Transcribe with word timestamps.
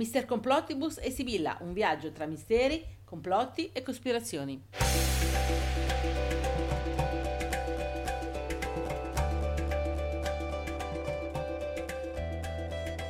Mister 0.00 0.24
Complottibus 0.24 0.96
e 0.96 1.10
Sibilla, 1.10 1.58
un 1.60 1.74
viaggio 1.74 2.10
tra 2.10 2.24
misteri, 2.24 2.82
complotti 3.04 3.68
e 3.70 3.82
cospirazioni. 3.82 4.64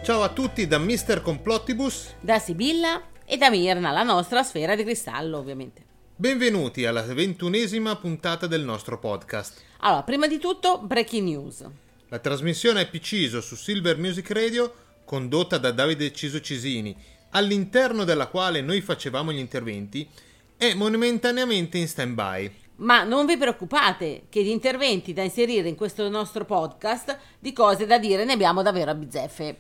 Ciao 0.02 0.22
a 0.22 0.30
tutti 0.30 0.66
da 0.66 0.78
Mister 0.78 1.22
Complottibus. 1.22 2.16
Da 2.18 2.40
Sibilla 2.40 3.00
e 3.24 3.36
da 3.36 3.50
Mirna, 3.50 3.92
la 3.92 4.02
nostra 4.02 4.42
sfera 4.42 4.74
di 4.74 4.82
cristallo, 4.82 5.38
ovviamente. 5.38 5.84
Benvenuti 6.16 6.86
alla 6.86 7.02
ventunesima 7.02 7.94
puntata 7.94 8.48
del 8.48 8.62
nostro 8.62 8.98
podcast. 8.98 9.62
Allora, 9.78 10.02
prima 10.02 10.26
di 10.26 10.38
tutto, 10.40 10.80
breaking 10.80 11.28
news. 11.28 11.64
La 12.08 12.18
trasmissione 12.18 12.80
è 12.80 12.90
Piciso 12.90 13.40
su 13.40 13.54
Silver 13.54 13.96
Music 13.96 14.28
Radio, 14.32 14.88
condotta 15.10 15.58
da 15.58 15.72
Davide 15.72 16.12
Ciso 16.12 16.40
Cisini, 16.40 16.96
all'interno 17.30 18.04
della 18.04 18.28
quale 18.28 18.60
noi 18.60 18.80
facevamo 18.80 19.32
gli 19.32 19.38
interventi, 19.38 20.08
è 20.56 20.72
momentaneamente 20.74 21.78
in 21.78 21.88
stand-by. 21.88 22.54
Ma 22.76 23.02
non 23.02 23.26
vi 23.26 23.36
preoccupate 23.36 24.26
che 24.28 24.44
di 24.44 24.52
interventi 24.52 25.12
da 25.12 25.24
inserire 25.24 25.68
in 25.68 25.74
questo 25.74 26.08
nostro 26.08 26.44
podcast, 26.44 27.18
di 27.40 27.52
cose 27.52 27.86
da 27.86 27.98
dire 27.98 28.24
ne 28.24 28.34
abbiamo 28.34 28.62
davvero 28.62 28.92
a 28.92 28.94
bizzeffe. 28.94 29.56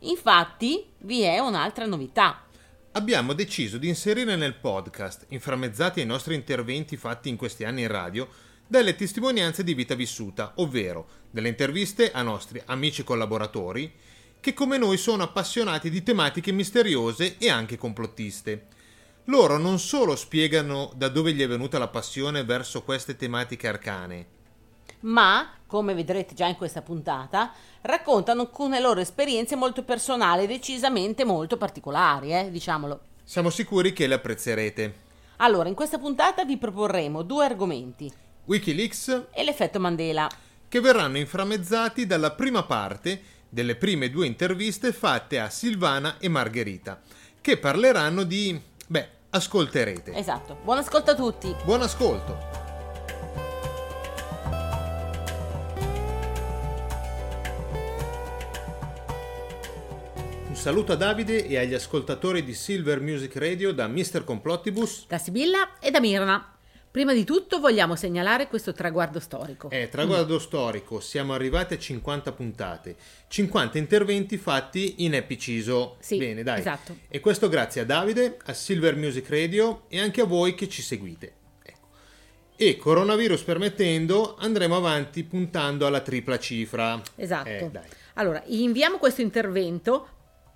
Infatti, 0.00 0.84
vi 0.98 1.22
è 1.22 1.38
un'altra 1.38 1.86
novità. 1.86 2.44
Abbiamo 2.92 3.32
deciso 3.32 3.78
di 3.78 3.88
inserire 3.88 4.36
nel 4.36 4.56
podcast, 4.56 5.24
inframmezzati 5.28 6.00
ai 6.00 6.06
nostri 6.06 6.34
interventi 6.34 6.98
fatti 6.98 7.30
in 7.30 7.36
questi 7.36 7.64
anni 7.64 7.80
in 7.80 7.88
radio, 7.88 8.28
delle 8.66 8.94
testimonianze 8.94 9.62
di 9.62 9.74
vita 9.74 9.94
vissuta, 9.94 10.52
ovvero 10.56 11.06
delle 11.30 11.48
interviste 11.48 12.10
a 12.12 12.22
nostri 12.22 12.60
amici 12.66 13.04
collaboratori 13.04 13.92
che 14.40 14.52
come 14.54 14.76
noi 14.76 14.98
sono 14.98 15.22
appassionati 15.22 15.90
di 15.90 16.02
tematiche 16.02 16.52
misteriose 16.52 17.36
e 17.38 17.48
anche 17.48 17.78
complottiste. 17.78 18.66
Loro 19.24 19.56
non 19.56 19.78
solo 19.78 20.16
spiegano 20.16 20.92
da 20.94 21.08
dove 21.08 21.32
gli 21.32 21.40
è 21.40 21.48
venuta 21.48 21.78
la 21.78 21.88
passione 21.88 22.44
verso 22.44 22.82
queste 22.82 23.16
tematiche 23.16 23.68
arcane, 23.68 24.26
ma, 25.04 25.50
come 25.66 25.94
vedrete 25.94 26.34
già 26.34 26.46
in 26.46 26.56
questa 26.56 26.82
puntata, 26.82 27.52
raccontano 27.82 28.42
alcune 28.42 28.80
loro 28.80 29.00
esperienze 29.00 29.56
molto 29.56 29.82
personali, 29.82 30.46
decisamente 30.46 31.24
molto 31.24 31.56
particolari, 31.56 32.32
eh, 32.32 32.50
diciamolo. 32.50 33.00
Siamo 33.22 33.50
sicuri 33.50 33.92
che 33.92 34.06
le 34.06 34.14
apprezzerete. 34.14 35.02
Allora, 35.38 35.68
in 35.68 35.74
questa 35.74 35.98
puntata 35.98 36.44
vi 36.44 36.56
proporremo 36.56 37.22
due 37.22 37.44
argomenti. 37.44 38.10
Wikileaks 38.46 39.26
e 39.32 39.42
l'effetto 39.42 39.80
Mandela. 39.80 40.28
Che 40.68 40.80
verranno 40.80 41.18
inframmezzati 41.18 42.06
dalla 42.06 42.32
prima 42.32 42.64
parte 42.64 43.32
delle 43.48 43.76
prime 43.76 44.10
due 44.10 44.26
interviste 44.26 44.92
fatte 44.92 45.38
a 45.38 45.48
Silvana 45.48 46.18
e 46.18 46.28
Margherita, 46.28 47.00
che 47.40 47.56
parleranno 47.56 48.24
di... 48.24 48.60
beh, 48.86 49.08
ascolterete. 49.30 50.12
Esatto. 50.14 50.58
Buon 50.62 50.78
ascolto 50.78 51.12
a 51.12 51.14
tutti. 51.14 51.54
Buon 51.64 51.82
ascolto. 51.82 52.62
Un 60.48 60.56
saluto 60.56 60.92
a 60.92 60.96
Davide 60.96 61.46
e 61.46 61.58
agli 61.58 61.74
ascoltatori 61.74 62.44
di 62.44 62.54
Silver 62.54 63.00
Music 63.00 63.36
Radio 63.36 63.72
da 63.72 63.86
Mr. 63.86 64.24
Complottibus, 64.24 65.06
da 65.06 65.18
Sibilla 65.18 65.78
e 65.78 65.90
da 65.90 66.00
Mirna. 66.00 66.53
Prima 66.94 67.12
di 67.12 67.24
tutto 67.24 67.58
vogliamo 67.58 67.96
segnalare 67.96 68.46
questo 68.46 68.72
traguardo 68.72 69.18
storico. 69.18 69.68
Eh, 69.68 69.88
traguardo 69.88 70.36
mm. 70.36 70.38
storico, 70.38 71.00
siamo 71.00 71.32
arrivati 71.32 71.74
a 71.74 71.76
50 71.76 72.30
puntate, 72.30 72.94
50 73.26 73.78
interventi 73.78 74.36
fatti 74.36 75.02
in 75.04 75.14
Epiciso. 75.14 75.96
Sì, 75.98 76.18
Bene, 76.18 76.44
dai. 76.44 76.60
Esatto. 76.60 76.96
E 77.08 77.18
questo 77.18 77.48
grazie 77.48 77.80
a 77.80 77.84
Davide, 77.84 78.36
a 78.44 78.52
Silver 78.52 78.94
Music 78.94 79.28
Radio 79.28 79.86
e 79.88 79.98
anche 79.98 80.20
a 80.20 80.24
voi 80.24 80.54
che 80.54 80.68
ci 80.68 80.82
seguite. 80.82 81.32
Ecco. 81.64 81.88
E 82.54 82.76
coronavirus 82.76 83.42
permettendo, 83.42 84.36
andremo 84.38 84.76
avanti 84.76 85.24
puntando 85.24 85.88
alla 85.88 86.00
tripla 86.00 86.38
cifra. 86.38 87.02
Esatto. 87.16 87.48
Eh, 87.48 87.70
allora, 88.14 88.40
inviamo 88.46 88.98
questo 88.98 89.20
intervento 89.20 90.06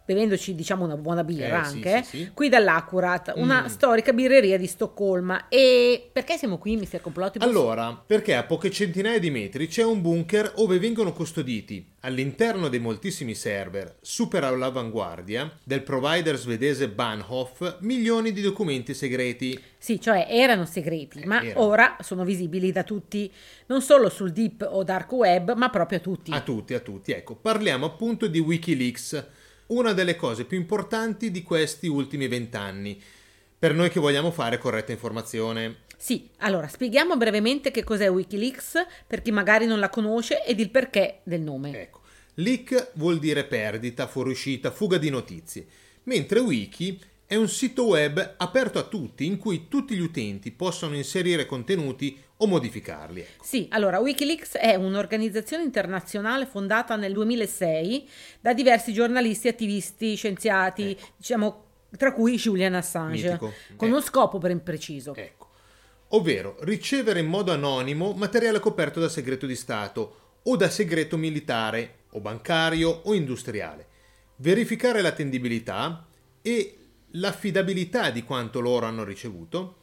bevendoci 0.08 0.54
diciamo 0.54 0.86
una 0.86 0.96
buona 0.96 1.22
birra 1.22 1.46
eh, 1.46 1.66
anche, 1.66 2.02
sì, 2.02 2.08
sì, 2.08 2.16
sì. 2.24 2.30
qui 2.32 2.48
dall'Acurat, 2.48 3.34
una 3.36 3.64
mm. 3.64 3.66
storica 3.66 4.14
birreria 4.14 4.56
di 4.56 4.66
Stoccolma. 4.66 5.48
E 5.48 6.08
perché 6.10 6.38
siamo 6.38 6.56
qui, 6.56 6.76
Mr. 6.78 7.02
Complotti? 7.02 7.36
Allora, 7.40 8.02
perché 8.06 8.34
a 8.34 8.44
poche 8.44 8.70
centinaia 8.70 9.18
di 9.18 9.28
metri 9.28 9.66
c'è 9.66 9.84
un 9.84 10.00
bunker 10.00 10.54
dove 10.56 10.78
vengono 10.78 11.12
custoditi, 11.12 11.86
all'interno 12.00 12.68
dei 12.68 12.78
moltissimi 12.78 13.34
server, 13.34 13.98
super 14.00 14.44
all'avanguardia, 14.44 15.58
del 15.62 15.82
provider 15.82 16.38
svedese 16.38 16.88
Bahnhof, 16.88 17.80
milioni 17.80 18.32
di 18.32 18.40
documenti 18.40 18.94
segreti. 18.94 19.62
Sì, 19.76 20.00
cioè 20.00 20.26
erano 20.30 20.64
segreti, 20.64 21.20
eh, 21.20 21.26
ma 21.26 21.42
erano. 21.42 21.66
ora 21.66 21.96
sono 22.00 22.24
visibili 22.24 22.72
da 22.72 22.82
tutti, 22.82 23.30
non 23.66 23.82
solo 23.82 24.08
sul 24.08 24.32
deep 24.32 24.66
o 24.70 24.82
dark 24.84 25.12
web, 25.12 25.54
ma 25.54 25.68
proprio 25.68 25.98
a 25.98 26.00
tutti. 26.00 26.30
A 26.32 26.40
tutti, 26.40 26.72
a 26.72 26.80
tutti. 26.80 27.12
Ecco, 27.12 27.34
parliamo 27.34 27.84
appunto 27.84 28.26
di 28.26 28.38
Wikileaks 28.38 29.36
una 29.68 29.92
delle 29.92 30.16
cose 30.16 30.44
più 30.44 30.58
importanti 30.58 31.30
di 31.30 31.42
questi 31.42 31.86
ultimi 31.86 32.28
vent'anni, 32.28 33.00
per 33.58 33.74
noi 33.74 33.90
che 33.90 34.00
vogliamo 34.00 34.30
fare 34.30 34.58
corretta 34.58 34.92
informazione. 34.92 35.86
Sì, 35.96 36.28
allora 36.38 36.68
spieghiamo 36.68 37.16
brevemente 37.16 37.70
che 37.70 37.82
cos'è 37.82 38.08
Wikileaks 38.08 38.86
per 39.06 39.20
chi 39.20 39.32
magari 39.32 39.66
non 39.66 39.80
la 39.80 39.88
conosce 39.88 40.44
ed 40.44 40.60
il 40.60 40.70
perché 40.70 41.20
del 41.24 41.40
nome. 41.40 41.80
Ecco, 41.80 42.00
leak 42.34 42.92
vuol 42.94 43.18
dire 43.18 43.44
perdita, 43.44 44.06
fuoriuscita, 44.06 44.70
fuga 44.70 44.96
di 44.96 45.10
notizie, 45.10 45.66
mentre 46.04 46.38
wiki 46.38 47.00
è 47.28 47.36
un 47.36 47.46
sito 47.46 47.84
web 47.84 48.36
aperto 48.38 48.78
a 48.78 48.84
tutti 48.84 49.26
in 49.26 49.36
cui 49.36 49.68
tutti 49.68 49.94
gli 49.94 50.00
utenti 50.00 50.50
possono 50.50 50.96
inserire 50.96 51.44
contenuti 51.44 52.18
o 52.38 52.46
modificarli. 52.46 53.20
Ecco. 53.20 53.44
Sì, 53.44 53.68
allora 53.70 53.98
Wikileaks 53.98 54.56
è 54.56 54.74
un'organizzazione 54.76 55.62
internazionale 55.62 56.46
fondata 56.46 56.96
nel 56.96 57.12
2006 57.12 58.08
da 58.40 58.54
diversi 58.54 58.94
giornalisti, 58.94 59.46
attivisti, 59.46 60.14
scienziati, 60.14 60.92
ecco. 60.92 61.06
diciamo 61.18 61.64
tra 61.98 62.14
cui 62.14 62.36
Julian 62.36 62.74
Assange, 62.74 63.32
Mitico. 63.32 63.52
con 63.76 63.88
eh. 63.88 63.90
uno 63.90 64.00
scopo 64.00 64.38
ben 64.38 64.62
preciso. 64.62 65.14
Ecco. 65.14 65.48
Ovvero 66.12 66.56
ricevere 66.60 67.20
in 67.20 67.26
modo 67.26 67.52
anonimo 67.52 68.14
materiale 68.14 68.58
coperto 68.58 69.00
da 69.00 69.10
segreto 69.10 69.44
di 69.44 69.54
Stato 69.54 70.38
o 70.44 70.56
da 70.56 70.70
segreto 70.70 71.18
militare 71.18 71.96
o 72.12 72.20
bancario 72.20 73.02
o 73.04 73.12
industriale, 73.12 73.86
verificare 74.36 75.02
l'attendibilità 75.02 76.06
e 76.40 76.77
l'affidabilità 77.12 78.10
di 78.10 78.22
quanto 78.22 78.60
loro 78.60 78.86
hanno 78.86 79.04
ricevuto 79.04 79.76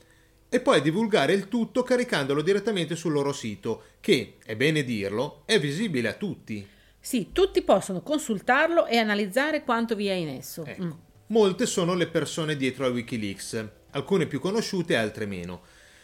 e 0.49 0.59
poi 0.59 0.81
divulgare 0.81 1.33
il 1.33 1.47
tutto 1.47 1.83
caricandolo 1.83 2.41
direttamente 2.41 2.95
sul 2.95 3.11
loro 3.11 3.33
sito, 3.33 3.83
che, 3.99 4.37
è 4.45 4.55
bene 4.55 4.83
dirlo, 4.83 5.41
è 5.45 5.59
visibile 5.59 6.09
a 6.09 6.13
tutti. 6.13 6.65
Sì, 6.99 7.31
tutti 7.31 7.61
possono 7.61 8.01
consultarlo 8.01 8.85
e 8.85 8.97
analizzare 8.97 9.63
quanto 9.63 9.95
vi 9.95 10.07
è 10.07 10.13
in 10.13 10.29
esso. 10.29 10.63
Ecco. 10.65 10.83
Mm. 10.83 10.91
Molte 11.27 11.65
sono 11.65 11.93
le 11.93 12.07
persone 12.07 12.55
dietro 12.55 12.85
a 12.85 12.89
Wikileaks, 12.89 13.67
alcune 13.91 14.27
più 14.27 14.39
conosciute 14.39 14.95
altre 14.95 15.25
meno. 15.25 15.61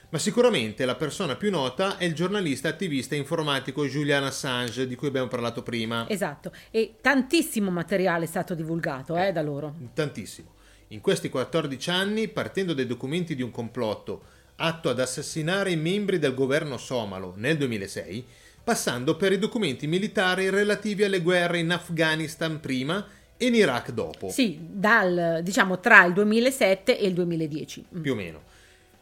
Ma 0.10 0.18
sicuramente 0.18 0.84
la 0.84 0.96
persona 0.96 1.38
più 1.38 1.50
nota 1.50 1.98
è 1.98 2.04
il 2.04 2.14
giornalista 2.14 2.68
attivista 2.68 3.16
informatico 3.16 3.86
Julian 3.86 4.26
Assange, 4.26 4.86
di 4.86 4.96
cui 4.96 5.08
abbiamo 5.08 5.30
parlato 5.30 5.64
prima. 5.64 6.06
Esatto, 6.10 6.52
e 6.70 6.96
tantissimo 7.00 7.72
materiale 7.72 8.26
è 8.26 8.28
stato 8.28 8.54
divulgato 8.54 9.16
eh, 9.16 9.32
da 9.32 9.42
loro. 9.42 9.74
Tantissimo. 9.94 10.60
In 10.92 11.00
questi 11.00 11.30
14 11.30 11.90
anni, 11.90 12.28
partendo 12.28 12.74
dai 12.74 12.86
documenti 12.86 13.34
di 13.34 13.42
un 13.42 13.50
complotto 13.50 14.24
atto 14.58 14.90
ad 14.90 15.00
assassinare 15.00 15.72
i 15.72 15.78
membri 15.78 16.20
del 16.20 16.34
governo 16.34 16.78
somalo 16.78 17.34
nel 17.38 17.56
2006, 17.56 18.26
passando 18.62 19.16
per 19.16 19.32
i 19.32 19.40
documenti 19.40 19.88
militari 19.88 20.50
relativi 20.50 21.06
alle 21.06 21.22
guerre 21.22 21.60
in 21.60 21.72
Afghanistan 21.72 22.60
prima 22.60 23.08
e 23.38 23.46
in 23.46 23.56
Iraq 23.56 23.92
dopo. 23.92 24.30
Sì, 24.30 24.60
dal, 24.60 25.40
diciamo 25.42 25.80
tra 25.80 26.04
il 26.04 26.12
2007 26.12 27.00
e 27.00 27.08
il 27.08 27.14
2010. 27.14 27.86
Mm. 27.96 28.02
Più 28.02 28.12
o 28.12 28.16
meno. 28.16 28.42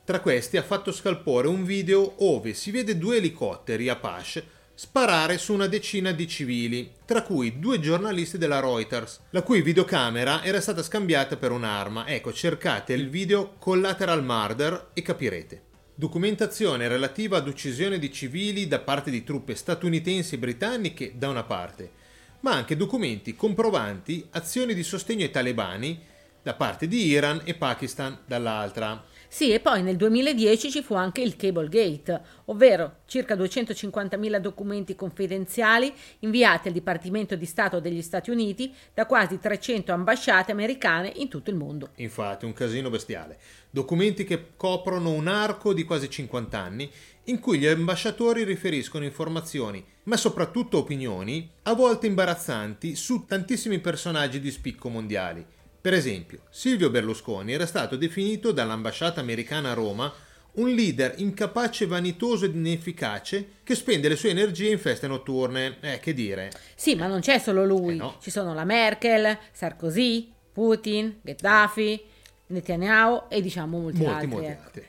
Tra 0.04 0.20
questi 0.20 0.58
ha 0.58 0.64
fatto 0.64 0.92
scalpore 0.92 1.48
un 1.48 1.66
video 1.66 2.14
dove 2.20 2.54
si 2.54 2.70
vede 2.70 3.00
due 3.00 3.18
elicotteri 3.18 3.90
Apache 3.90 4.58
sparare 4.80 5.38
su 5.38 5.52
una 5.52 5.68
decina 5.68 6.14
di 6.14 6.26
civili, 6.26 6.90
tra 7.04 7.22
cui 7.22 7.60
due 7.60 7.82
giornalisti 7.82 8.38
della 8.38 8.62
Reuters, 8.62 9.20
la 9.32 9.42
cui 9.42 9.62
videocamera 9.62 10.42
era 10.42 10.62
stata 10.62 10.82
scambiata 10.82 11.36
per 11.36 11.52
un'arma. 11.52 12.08
Ecco, 12.08 12.32
cercate 12.32 12.94
il 12.94 13.10
video 13.10 13.56
Collateral 13.60 14.24
Murder 14.24 14.92
e 14.94 15.02
capirete. 15.02 15.64
Documentazione 15.94 16.88
relativa 16.88 17.36
ad 17.36 17.50
uccisione 17.50 18.00
di 18.00 18.10
civili 18.10 18.70
da 18.70 18.80
parte 18.80 19.12
di 19.12 19.26
truppe 19.26 19.54
statunitensi 19.54 20.36
e 20.36 20.38
britanniche 20.38 21.12
da 21.18 21.28
una 21.28 21.44
parte, 21.44 21.92
ma 22.40 22.54
anche 22.54 22.78
documenti 22.78 23.36
comprovanti 23.36 24.28
azioni 24.30 24.74
di 24.74 24.84
sostegno 24.84 25.26
ai 25.26 25.32
talebani 25.32 26.02
da 26.42 26.54
parte 26.54 26.88
di 26.88 27.06
Iran 27.06 27.42
e 27.44 27.54
Pakistan 27.54 28.20
dall'altra. 28.26 29.04
Sì, 29.32 29.52
e 29.52 29.60
poi 29.60 29.84
nel 29.84 29.96
2010 29.96 30.72
ci 30.72 30.82
fu 30.82 30.96
anche 30.96 31.22
il 31.22 31.36
Cable 31.36 31.70
Gate, 31.70 32.20
ovvero 32.46 33.02
circa 33.06 33.36
250.000 33.36 34.38
documenti 34.40 34.96
confidenziali 34.96 35.94
inviati 36.22 36.68
al 36.68 36.74
Dipartimento 36.74 37.36
di 37.36 37.46
Stato 37.46 37.80
degli 37.80 38.02
Stati 38.02 38.32
Uniti 38.32 38.74
da 38.92 39.06
quasi 39.06 39.38
300 39.38 39.92
ambasciate 39.92 40.52
americane 40.52 41.14
in 41.18 41.28
tutto 41.28 41.52
il 41.52 41.58
mondo. 41.58 41.92
Infatti, 41.98 42.46
un 42.46 42.54
casino 42.54 42.90
bestiale. 42.90 43.38
Documenti 43.70 44.24
che 44.24 44.48
coprono 44.58 45.12
un 45.12 45.28
arco 45.28 45.74
di 45.74 45.84
quasi 45.84 46.10
50 46.10 46.58
anni 46.58 46.92
in 47.26 47.40
cui 47.40 47.60
gli 47.60 47.68
ambasciatori 47.68 48.44
riferiscono 48.44 49.06
informazioni, 49.06 49.86
ma 50.06 50.18
soprattutto 50.18 50.80
opinioni, 50.80 51.48
a 51.64 51.76
volte 51.76 52.08
imbarazzanti, 52.08 52.96
su 52.96 53.26
tantissimi 53.28 53.78
personaggi 53.78 54.40
di 54.40 54.50
spicco 54.50 54.90
mondiali 54.90 55.46
per 55.82 55.94
esempio, 55.94 56.42
Silvio 56.50 56.90
Berlusconi 56.90 57.54
era 57.54 57.66
stato 57.66 57.96
definito 57.96 58.52
dall'ambasciata 58.52 59.22
americana 59.22 59.72
a 59.72 59.74
Roma 59.74 60.14
un 60.52 60.70
leader 60.70 61.14
incapace, 61.18 61.86
vanitoso 61.86 62.46
ed 62.46 62.56
inefficace 62.56 63.48
che 63.64 63.76
spende 63.76 64.10
le 64.10 64.16
sue 64.16 64.32
energie 64.32 64.70
in 64.70 64.80
feste 64.80 65.08
notturne. 65.08 65.78
Eh, 65.80 66.00
che 66.00 66.14
dire? 66.14 66.52
Sì, 66.76 66.96
ma 66.96 67.08
non 67.08 67.22
c'è 67.22 67.38
solo 67.38 67.64
lui. 67.66 67.94
Eh 67.94 67.98
no. 67.98 68.18
Ci 68.20 68.32
sono 68.32 68.54
la 68.54 68.66
Merkel, 68.66 69.38
Sarkozy, 69.52 70.32
Putin, 70.52 71.20
Gheddafi, 71.22 72.04
Netanyahu 72.48 73.24
e 73.30 73.42
diciamo 73.42 73.80
molti, 73.80 74.00
molti 74.00 74.14
altri. 74.14 74.28
Molti 74.28 74.46
ecco. 74.48 74.64
altri. 74.64 74.88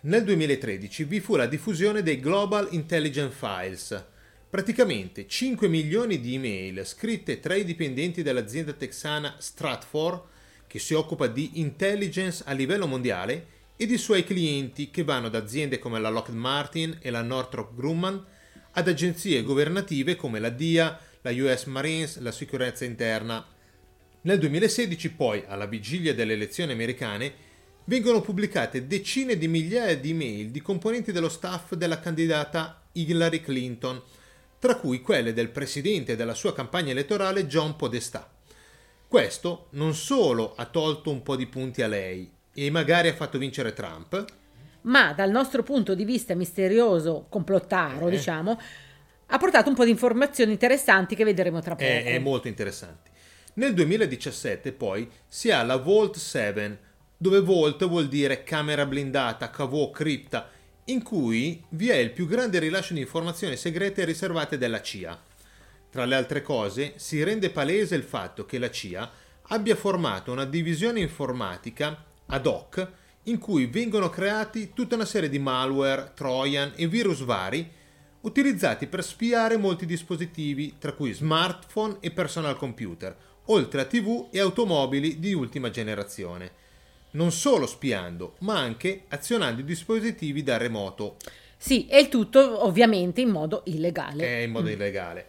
Nel 0.00 0.24
2013 0.24 1.04
vi 1.04 1.20
fu 1.20 1.36
la 1.36 1.46
diffusione 1.46 2.02
dei 2.02 2.18
Global 2.18 2.68
Intelligence 2.72 3.36
Files, 3.38 4.04
Praticamente 4.52 5.26
5 5.26 5.66
milioni 5.66 6.20
di 6.20 6.34
email 6.34 6.84
scritte 6.84 7.40
tra 7.40 7.54
i 7.54 7.64
dipendenti 7.64 8.22
dell'azienda 8.22 8.74
texana 8.74 9.36
Stratfor, 9.38 10.24
che 10.66 10.78
si 10.78 10.92
occupa 10.92 11.26
di 11.26 11.52
intelligence 11.54 12.42
a 12.44 12.52
livello 12.52 12.86
mondiale, 12.86 13.46
ed 13.76 13.90
i 13.90 13.96
suoi 13.96 14.24
clienti 14.24 14.90
che 14.90 15.04
vanno 15.04 15.30
da 15.30 15.38
aziende 15.38 15.78
come 15.78 15.98
la 15.98 16.10
Lockheed 16.10 16.36
Martin 16.36 16.98
e 17.00 17.08
la 17.08 17.22
Northrop 17.22 17.74
Grumman 17.74 18.22
ad 18.72 18.88
agenzie 18.88 19.42
governative 19.42 20.16
come 20.16 20.38
la 20.38 20.50
DIA, 20.50 21.00
la 21.22 21.30
US 21.30 21.64
Marines, 21.64 22.18
la 22.18 22.30
sicurezza 22.30 22.84
interna. 22.84 23.42
Nel 24.20 24.38
2016 24.38 25.12
poi, 25.12 25.44
alla 25.46 25.64
vigilia 25.64 26.12
delle 26.12 26.34
elezioni 26.34 26.72
americane, 26.72 27.32
vengono 27.84 28.20
pubblicate 28.20 28.86
decine 28.86 29.38
di 29.38 29.48
migliaia 29.48 29.96
di 29.96 30.10
email 30.10 30.50
di 30.50 30.60
componenti 30.60 31.10
dello 31.10 31.30
staff 31.30 31.72
della 31.72 32.00
candidata 32.00 32.82
Hillary 32.92 33.40
Clinton, 33.40 34.20
tra 34.62 34.76
cui 34.76 35.00
quelle 35.00 35.32
del 35.32 35.48
presidente 35.48 36.14
della 36.14 36.34
sua 36.34 36.54
campagna 36.54 36.92
elettorale 36.92 37.48
John 37.48 37.74
Podestà. 37.74 38.30
Questo 39.08 39.66
non 39.70 39.92
solo 39.92 40.54
ha 40.54 40.66
tolto 40.66 41.10
un 41.10 41.20
po' 41.20 41.34
di 41.34 41.48
punti 41.48 41.82
a 41.82 41.88
lei 41.88 42.32
e 42.54 42.70
magari 42.70 43.08
ha 43.08 43.12
fatto 43.12 43.38
vincere 43.38 43.72
Trump, 43.72 44.24
ma 44.82 45.14
dal 45.14 45.32
nostro 45.32 45.64
punto 45.64 45.96
di 45.96 46.04
vista 46.04 46.36
misterioso, 46.36 47.26
complottaro, 47.28 48.06
eh. 48.06 48.12
diciamo, 48.12 48.56
ha 49.26 49.36
portato 49.36 49.68
un 49.68 49.74
po' 49.74 49.82
di 49.82 49.90
informazioni 49.90 50.52
interessanti 50.52 51.16
che 51.16 51.24
vedremo 51.24 51.58
tra 51.58 51.74
poco. 51.74 51.88
È, 51.88 52.04
è 52.04 52.18
molto 52.20 52.46
interessanti. 52.46 53.10
Nel 53.54 53.74
2017 53.74 54.70
poi 54.70 55.10
si 55.26 55.50
ha 55.50 55.64
la 55.64 55.76
Vault 55.76 56.18
7, 56.18 56.78
dove 57.16 57.40
Vault 57.40 57.84
vuol 57.88 58.06
dire 58.06 58.44
camera 58.44 58.86
blindata, 58.86 59.50
cavò, 59.50 59.90
cripta 59.90 60.48
in 60.86 61.02
cui 61.02 61.62
vi 61.70 61.90
è 61.90 61.96
il 61.96 62.10
più 62.10 62.26
grande 62.26 62.58
rilascio 62.58 62.94
di 62.94 63.00
informazioni 63.00 63.56
segrete 63.56 64.04
riservate 64.04 64.58
dalla 64.58 64.82
CIA. 64.82 65.20
Tra 65.90 66.04
le 66.04 66.14
altre 66.14 66.42
cose, 66.42 66.94
si 66.96 67.22
rende 67.22 67.50
palese 67.50 67.94
il 67.94 68.02
fatto 68.02 68.46
che 68.46 68.58
la 68.58 68.70
CIA 68.70 69.10
abbia 69.48 69.76
formato 69.76 70.32
una 70.32 70.44
divisione 70.44 71.00
informatica 71.00 72.04
ad 72.26 72.46
hoc 72.46 72.90
in 73.24 73.38
cui 73.38 73.66
vengono 73.66 74.10
creati 74.10 74.72
tutta 74.72 74.96
una 74.96 75.04
serie 75.04 75.28
di 75.28 75.38
malware, 75.38 76.12
trojan 76.14 76.72
e 76.74 76.88
virus 76.88 77.20
vari 77.20 77.70
utilizzati 78.22 78.86
per 78.86 79.04
spiare 79.04 79.56
molti 79.56 79.86
dispositivi, 79.86 80.76
tra 80.78 80.92
cui 80.92 81.12
smartphone 81.12 81.98
e 82.00 82.10
personal 82.10 82.56
computer, 82.56 83.16
oltre 83.46 83.80
a 83.80 83.84
TV 83.84 84.28
e 84.30 84.40
automobili 84.40 85.18
di 85.18 85.32
ultima 85.32 85.70
generazione 85.70 86.61
non 87.12 87.32
solo 87.32 87.66
spiando, 87.66 88.36
ma 88.40 88.58
anche 88.58 89.04
azionando 89.08 89.60
i 89.60 89.64
dispositivi 89.64 90.42
da 90.42 90.56
remoto. 90.56 91.16
Sì, 91.56 91.86
e 91.86 92.00
il 92.00 92.08
tutto 92.08 92.64
ovviamente 92.64 93.20
in 93.20 93.30
modo 93.30 93.62
illegale. 93.66 94.24
È 94.24 94.42
in 94.42 94.50
modo 94.50 94.68
mm. 94.68 94.72
illegale. 94.72 95.26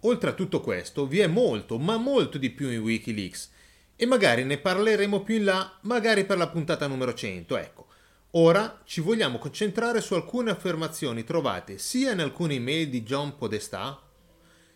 Oltre 0.00 0.30
a 0.30 0.32
tutto 0.32 0.60
questo, 0.60 1.06
vi 1.06 1.18
è 1.20 1.26
molto, 1.26 1.78
ma 1.78 1.96
molto 1.96 2.38
di 2.38 2.50
più 2.50 2.70
in 2.70 2.80
Wikileaks. 2.80 3.50
E 3.96 4.06
magari 4.06 4.44
ne 4.44 4.56
parleremo 4.56 5.20
più 5.20 5.36
in 5.36 5.44
là, 5.44 5.78
magari 5.82 6.24
per 6.24 6.38
la 6.38 6.48
puntata 6.48 6.86
numero 6.86 7.12
100, 7.12 7.56
ecco. 7.58 7.86
Ora 8.34 8.80
ci 8.84 9.00
vogliamo 9.00 9.38
concentrare 9.38 10.00
su 10.00 10.14
alcune 10.14 10.52
affermazioni 10.52 11.24
trovate 11.24 11.78
sia 11.78 12.12
in 12.12 12.20
alcune 12.20 12.54
email 12.54 12.88
di 12.88 13.02
John 13.02 13.36
Podestà 13.36 14.00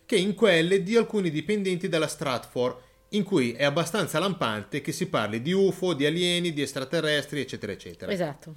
che 0.05 0.17
in 0.17 0.35
quelle 0.35 0.83
di 0.83 0.95
alcuni 0.97 1.31
dipendenti 1.31 1.87
della 1.87 2.07
Stratfor 2.07 2.83
in 3.15 3.23
cui 3.23 3.53
è 3.53 3.63
abbastanza 3.63 4.19
lampante 4.19 4.81
che 4.81 4.91
si 4.91 5.07
parli 5.07 5.41
di 5.41 5.51
UFO, 5.51 5.93
di 5.93 6.05
alieni, 6.05 6.53
di 6.53 6.61
extraterrestri, 6.61 7.41
eccetera, 7.41 7.71
eccetera. 7.71 8.11
Esatto. 8.11 8.53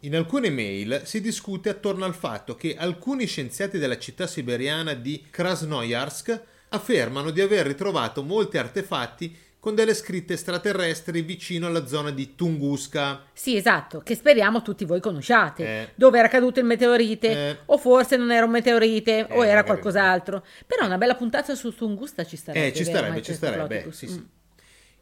In 0.00 0.16
alcune 0.16 0.48
mail 0.50 1.02
si 1.04 1.20
discute 1.20 1.68
attorno 1.68 2.04
al 2.04 2.14
fatto 2.14 2.54
che 2.54 2.76
alcuni 2.76 3.26
scienziati 3.26 3.78
della 3.78 3.98
città 3.98 4.26
siberiana 4.26 4.94
di 4.94 5.26
Krasnoyarsk 5.28 6.42
affermano 6.68 7.30
di 7.30 7.40
aver 7.40 7.66
ritrovato 7.66 8.22
molti 8.22 8.56
artefatti 8.56 9.36
con 9.60 9.74
delle 9.74 9.92
scritte 9.94 10.32
extraterrestri 10.32 11.20
vicino 11.20 11.66
alla 11.66 11.86
zona 11.86 12.10
di 12.10 12.34
Tunguska. 12.34 13.24
Sì, 13.32 13.56
esatto, 13.56 14.00
che 14.00 14.14
speriamo 14.14 14.62
tutti 14.62 14.86
voi 14.86 15.00
conosciate. 15.00 15.64
Eh. 15.64 15.88
Dove 15.94 16.18
era 16.18 16.28
caduto 16.28 16.60
il 16.60 16.66
meteorite, 16.66 17.30
eh. 17.30 17.58
o 17.66 17.76
forse 17.76 18.16
non 18.16 18.32
era 18.32 18.46
un 18.46 18.50
meteorite, 18.50 19.28
eh, 19.28 19.36
o 19.36 19.44
era 19.44 19.62
qualcos'altro. 19.62 20.44
Però 20.66 20.86
una 20.86 20.96
bella 20.96 21.14
puntata 21.14 21.54
su 21.54 21.74
Tunguska 21.74 22.24
ci 22.24 22.36
starebbe. 22.36 22.66
Eh, 22.68 22.72
ci 22.72 22.84
starebbe, 22.84 23.08
vero, 23.10 23.22
ci 23.22 23.34
starebbe. 23.34 23.92
Sì, 23.92 24.06
sì. 24.06 24.18
Mm. 24.18 24.24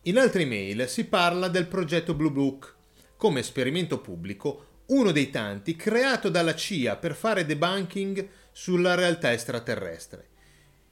In 0.02 0.18
altre 0.18 0.44
mail 0.44 0.88
si 0.88 1.04
parla 1.04 1.48
del 1.48 1.66
progetto 1.66 2.14
Blue 2.14 2.30
Book 2.30 2.74
come 3.16 3.40
esperimento 3.40 4.00
pubblico, 4.00 4.66
uno 4.86 5.10
dei 5.10 5.28
tanti 5.28 5.76
creato 5.76 6.30
dalla 6.30 6.54
CIA 6.54 6.96
per 6.96 7.14
fare 7.14 7.44
debunking 7.44 8.26
sulla 8.52 8.94
realtà 8.94 9.32
extraterrestre 9.32 10.28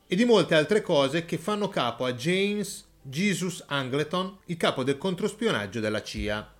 e 0.06 0.14
di 0.14 0.24
molte 0.24 0.54
altre 0.54 0.82
cose 0.82 1.24
che 1.24 1.38
fanno 1.38 1.68
capo 1.68 2.04
a 2.04 2.12
James 2.12 2.85
Jesus 3.08 3.62
Angleton, 3.68 4.38
il 4.46 4.56
capo 4.56 4.82
del 4.82 4.98
controspionaggio 4.98 5.78
della 5.78 6.02
CIA. 6.02 6.54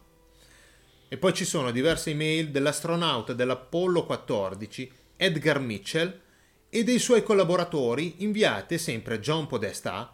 E 1.08 1.16
poi 1.16 1.34
ci 1.34 1.44
sono 1.44 1.72
diverse 1.72 2.10
email 2.10 2.50
dell'astronauta 2.50 3.32
dell'Apollo 3.32 4.04
14, 4.04 4.90
Edgar 5.16 5.58
Mitchell, 5.58 6.20
e 6.68 6.84
dei 6.84 6.98
suoi 6.98 7.22
collaboratori 7.22 8.16
inviate 8.18 8.78
sempre 8.78 9.14
a 9.14 9.18
John 9.18 9.46
Podesta, 9.46 10.12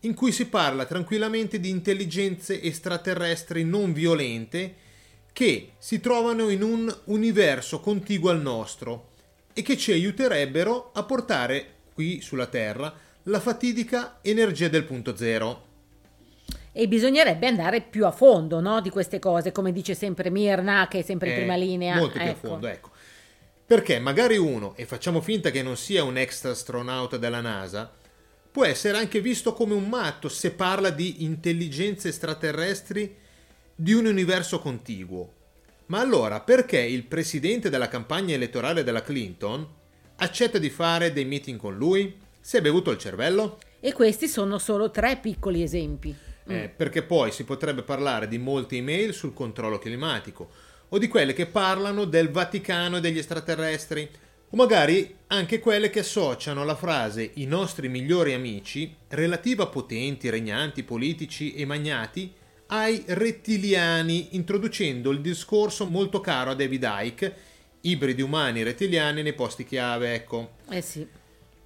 in 0.00 0.14
cui 0.14 0.32
si 0.32 0.46
parla 0.46 0.86
tranquillamente 0.86 1.60
di 1.60 1.68
intelligenze 1.68 2.62
extraterrestri 2.62 3.64
non 3.64 3.92
violente 3.92 4.74
che 5.32 5.72
si 5.78 6.00
trovano 6.00 6.48
in 6.48 6.62
un 6.62 6.94
universo 7.06 7.80
contiguo 7.80 8.30
al 8.30 8.40
nostro 8.40 9.10
e 9.52 9.60
che 9.60 9.76
ci 9.76 9.92
aiuterebbero 9.92 10.92
a 10.94 11.02
portare 11.02 11.74
qui 11.92 12.20
sulla 12.22 12.46
Terra 12.46 12.94
la 13.24 13.40
fatidica 13.40 14.20
energia 14.22 14.68
del 14.68 14.84
punto 14.84 15.16
zero 15.16 15.65
e 16.78 16.88
bisognerebbe 16.88 17.46
andare 17.46 17.80
più 17.80 18.04
a 18.04 18.10
fondo 18.10 18.60
no, 18.60 18.82
di 18.82 18.90
queste 18.90 19.18
cose, 19.18 19.50
come 19.50 19.72
dice 19.72 19.94
sempre 19.94 20.28
Mirna, 20.28 20.88
che 20.90 20.98
è 20.98 21.02
sempre 21.02 21.28
in 21.28 21.32
eh, 21.32 21.36
prima 21.38 21.56
linea. 21.56 21.96
Molto 21.96 22.18
più 22.18 22.28
ecco. 22.28 22.46
a 22.46 22.50
fondo, 22.50 22.66
ecco. 22.66 22.90
Perché 23.64 23.98
magari 23.98 24.36
uno, 24.36 24.74
e 24.76 24.84
facciamo 24.84 25.22
finta 25.22 25.50
che 25.50 25.62
non 25.62 25.78
sia 25.78 26.04
un 26.04 26.18
extra 26.18 26.50
astronauta 26.50 27.16
della 27.16 27.40
NASA, 27.40 27.90
può 28.50 28.66
essere 28.66 28.98
anche 28.98 29.22
visto 29.22 29.54
come 29.54 29.72
un 29.72 29.88
matto 29.88 30.28
se 30.28 30.50
parla 30.50 30.90
di 30.90 31.24
intelligenze 31.24 32.08
extraterrestri 32.08 33.16
di 33.74 33.94
un 33.94 34.04
universo 34.04 34.58
contiguo. 34.58 35.32
Ma 35.86 36.00
allora 36.00 36.40
perché 36.40 36.80
il 36.80 37.04
presidente 37.04 37.70
della 37.70 37.88
campagna 37.88 38.34
elettorale 38.34 38.84
della 38.84 39.02
Clinton 39.02 39.66
accetta 40.16 40.58
di 40.58 40.68
fare 40.68 41.14
dei 41.14 41.24
meeting 41.24 41.58
con 41.58 41.74
lui? 41.74 42.18
Si 42.38 42.58
è 42.58 42.60
bevuto 42.60 42.90
il 42.90 42.98
cervello? 42.98 43.60
E 43.80 43.94
questi 43.94 44.28
sono 44.28 44.58
solo 44.58 44.90
tre 44.90 45.16
piccoli 45.16 45.62
esempi. 45.62 46.25
Eh, 46.48 46.68
mm. 46.68 46.76
perché 46.76 47.02
poi 47.02 47.32
si 47.32 47.44
potrebbe 47.44 47.82
parlare 47.82 48.28
di 48.28 48.38
molte 48.38 48.76
email 48.76 49.12
sul 49.12 49.34
controllo 49.34 49.78
climatico 49.78 50.48
o 50.88 50.98
di 50.98 51.08
quelle 51.08 51.32
che 51.32 51.46
parlano 51.46 52.04
del 52.04 52.30
Vaticano 52.30 52.98
e 52.98 53.00
degli 53.00 53.18
extraterrestri 53.18 54.08
o 54.48 54.56
magari 54.56 55.14
anche 55.28 55.58
quelle 55.58 55.90
che 55.90 56.00
associano 56.00 56.64
la 56.64 56.76
frase 56.76 57.32
i 57.34 57.46
nostri 57.46 57.88
migliori 57.88 58.32
amici 58.32 58.94
relativa 59.08 59.64
a 59.64 59.68
potenti, 59.68 60.30
regnanti, 60.30 60.84
politici 60.84 61.54
e 61.54 61.64
magnati 61.64 62.32
ai 62.68 63.02
rettiliani, 63.06 64.34
introducendo 64.36 65.10
il 65.10 65.20
discorso 65.20 65.86
molto 65.86 66.20
caro 66.20 66.50
a 66.50 66.54
David 66.54 66.88
Icke, 67.02 67.34
ibridi 67.82 68.22
umani 68.22 68.62
rettiliani 68.62 69.22
nei 69.22 69.34
posti 69.34 69.64
chiave, 69.64 70.14
ecco. 70.14 70.54
Eh 70.68 70.82
sì. 70.82 71.06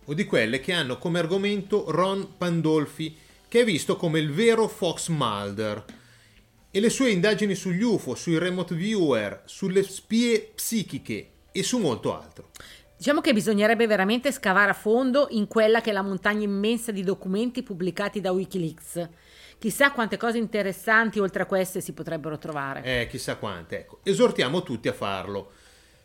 O 0.05 0.15
di 0.15 0.25
quelle 0.25 0.61
che 0.61 0.73
hanno 0.73 0.99
come 0.99 1.19
argomento 1.19 1.91
Ron 1.91 2.37
Pandolfi, 2.37 3.17
che 3.51 3.63
è 3.63 3.65
visto 3.65 3.97
come 3.97 4.21
il 4.21 4.31
vero 4.31 4.69
Fox 4.69 5.09
Mulder. 5.09 5.85
e 6.71 6.79
le 6.79 6.89
sue 6.89 7.11
indagini 7.11 7.57
sugli 7.57 7.83
UFO, 7.83 8.15
sui 8.15 8.39
remote 8.39 8.77
viewer, 8.77 9.43
sulle 9.45 9.83
spie 9.83 10.53
psichiche 10.55 11.31
e 11.51 11.63
su 11.65 11.79
molto 11.79 12.17
altro. 12.17 12.51
Diciamo 12.97 13.21
che 13.21 13.33
bisognerebbe 13.33 13.89
veramente 13.89 14.31
scavare 14.31 14.71
a 14.71 14.75
fondo 14.75 15.27
in 15.31 15.49
quella 15.49 15.81
che 15.81 15.91
è 15.91 15.93
la 15.93 16.03
montagna 16.03 16.45
immensa 16.45 16.93
di 16.93 17.03
documenti 17.03 17.65
pubblicati 17.65 18.21
da 18.21 18.31
Wikileaks. 18.31 19.09
Chissà 19.59 19.91
quante 19.91 20.17
cose 20.17 20.39
interessanti 20.39 21.19
oltre 21.19 21.43
a 21.43 21.47
queste 21.47 21.81
si 21.81 21.93
potrebbero 21.93 22.39
trovare. 22.39 22.85
Eh, 22.85 23.09
chissà 23.09 23.35
quante. 23.35 23.81
Ecco, 23.81 23.99
esortiamo 24.05 24.63
tutti 24.63 24.87
a 24.87 24.93
farlo. 24.93 25.51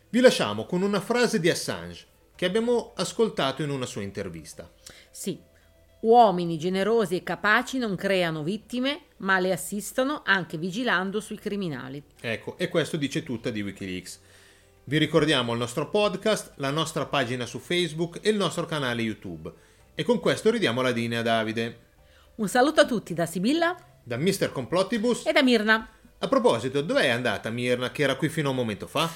Vi 0.09 0.19
lasciamo 0.19 0.65
con 0.65 0.81
una 0.81 0.99
frase 0.99 1.39
di 1.39 1.51
Assange 1.51 2.07
che 2.35 2.45
abbiamo 2.45 2.93
ascoltato 2.95 3.61
in 3.61 3.69
una 3.69 3.85
sua 3.85 4.01
intervista. 4.01 4.67
Sì, 5.11 5.39
uomini 6.05 6.57
generosi 6.57 7.15
e 7.15 7.23
capaci 7.23 7.77
non 7.77 7.95
creano 7.95 8.43
vittime, 8.43 9.05
ma 9.17 9.39
le 9.39 9.51
assistono 9.51 10.21
anche 10.23 10.57
vigilando 10.57 11.19
sui 11.19 11.37
criminali. 11.37 12.01
Ecco, 12.21 12.57
e 12.57 12.69
questo 12.69 12.97
dice 12.97 13.23
tutta 13.23 13.49
di 13.49 13.61
Wikileaks. 13.61 14.19
Vi 14.83 14.97
ricordiamo 14.99 15.51
il 15.53 15.57
nostro 15.57 15.89
podcast, 15.89 16.53
la 16.57 16.69
nostra 16.69 17.07
pagina 17.07 17.47
su 17.47 17.57
Facebook 17.57 18.19
e 18.21 18.29
il 18.29 18.35
nostro 18.35 18.65
canale 18.65 19.01
YouTube. 19.01 19.51
E 19.95 20.03
con 20.03 20.19
questo 20.19 20.51
ridiamo 20.51 20.81
la 20.81 20.89
linea 20.89 21.21
a 21.21 21.23
Davide. 21.23 21.79
Un 22.35 22.47
saluto 22.47 22.81
a 22.81 22.85
tutti 22.85 23.13
da 23.15 23.25
Sibilla, 23.25 23.75
da 24.03 24.17
Mr. 24.17 24.51
Complottibus 24.51 25.25
e 25.25 25.31
da 25.31 25.41
Mirna. 25.41 25.89
A 26.19 26.27
proposito, 26.27 26.81
dov'è 26.81 27.07
andata 27.07 27.49
Mirna 27.49 27.91
che 27.91 28.03
era 28.03 28.15
qui 28.15 28.29
fino 28.29 28.49
a 28.49 28.51
un 28.51 28.57
momento 28.57 28.87
fa? 28.87 29.09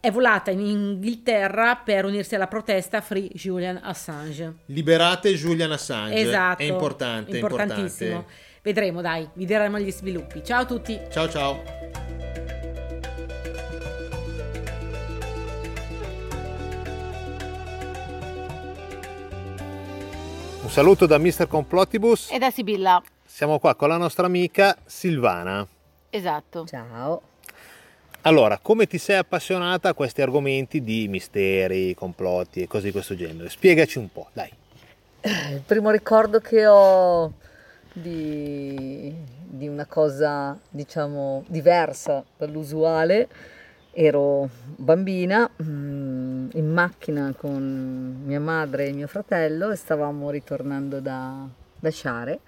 È 0.00 0.12
volata 0.12 0.52
in 0.52 0.60
Inghilterra 0.60 1.74
per 1.74 2.04
unirsi 2.04 2.36
alla 2.36 2.46
protesta 2.46 3.00
Free 3.00 3.30
Julian 3.32 3.80
Assange. 3.82 4.58
Liberate 4.66 5.34
Julian 5.34 5.72
Assange. 5.72 6.14
Esatto. 6.14 6.62
È 6.62 6.66
importante, 6.66 7.36
importantissimo. 7.36 8.10
Importante. 8.10 8.46
Vedremo, 8.62 9.00
dai, 9.00 9.28
vi 9.32 9.44
daremo 9.44 9.76
gli 9.80 9.90
sviluppi. 9.90 10.44
Ciao 10.44 10.60
a 10.60 10.64
tutti. 10.66 11.00
Ciao 11.10 11.28
ciao. 11.28 11.62
Un 20.62 20.70
saluto 20.70 21.06
da 21.06 21.18
Mr. 21.18 21.48
Complottibus 21.48 22.30
e 22.30 22.38
da 22.38 22.52
Sibilla. 22.52 23.02
Siamo 23.24 23.58
qua 23.58 23.74
con 23.74 23.88
la 23.88 23.96
nostra 23.96 24.26
amica 24.26 24.76
Silvana. 24.86 25.66
Esatto. 26.10 26.64
Ciao. 26.66 27.22
Allora, 28.28 28.58
come 28.60 28.86
ti 28.86 28.98
sei 28.98 29.16
appassionata 29.16 29.88
a 29.88 29.94
questi 29.94 30.20
argomenti 30.20 30.82
di 30.82 31.08
misteri, 31.08 31.94
complotti 31.94 32.60
e 32.60 32.66
cose 32.66 32.84
di 32.84 32.92
questo 32.92 33.16
genere? 33.16 33.48
Spiegaci 33.48 33.96
un 33.96 34.12
po', 34.12 34.28
dai. 34.34 34.52
Il 35.22 35.62
primo 35.64 35.90
ricordo 35.90 36.38
che 36.38 36.66
ho 36.66 37.32
di, 37.90 39.14
di 39.46 39.66
una 39.66 39.86
cosa, 39.86 40.58
diciamo, 40.68 41.44
diversa 41.46 42.22
dall'usuale 42.36 43.28
ero 43.92 44.50
bambina 44.76 45.48
mm, 45.62 46.50
in 46.52 46.70
macchina 46.70 47.32
con 47.34 48.24
mia 48.26 48.40
madre 48.40 48.88
e 48.88 48.92
mio 48.92 49.06
fratello 49.06 49.70
e 49.70 49.76
stavamo 49.76 50.28
ritornando 50.28 51.00
da, 51.00 51.48
da 51.78 51.90
Sciare. 51.90 52.40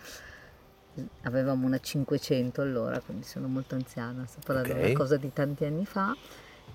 Avevamo 1.22 1.66
una 1.66 1.78
500 1.78 2.60
allora, 2.60 3.00
quindi 3.00 3.24
sono 3.24 3.46
molto 3.46 3.74
anziana, 3.74 4.26
sto 4.26 4.40
parlando 4.44 4.70
okay. 4.70 4.82
di 4.82 4.90
una 4.90 4.98
cosa 4.98 5.16
di 5.16 5.32
tanti 5.32 5.64
anni 5.64 5.86
fa. 5.86 6.14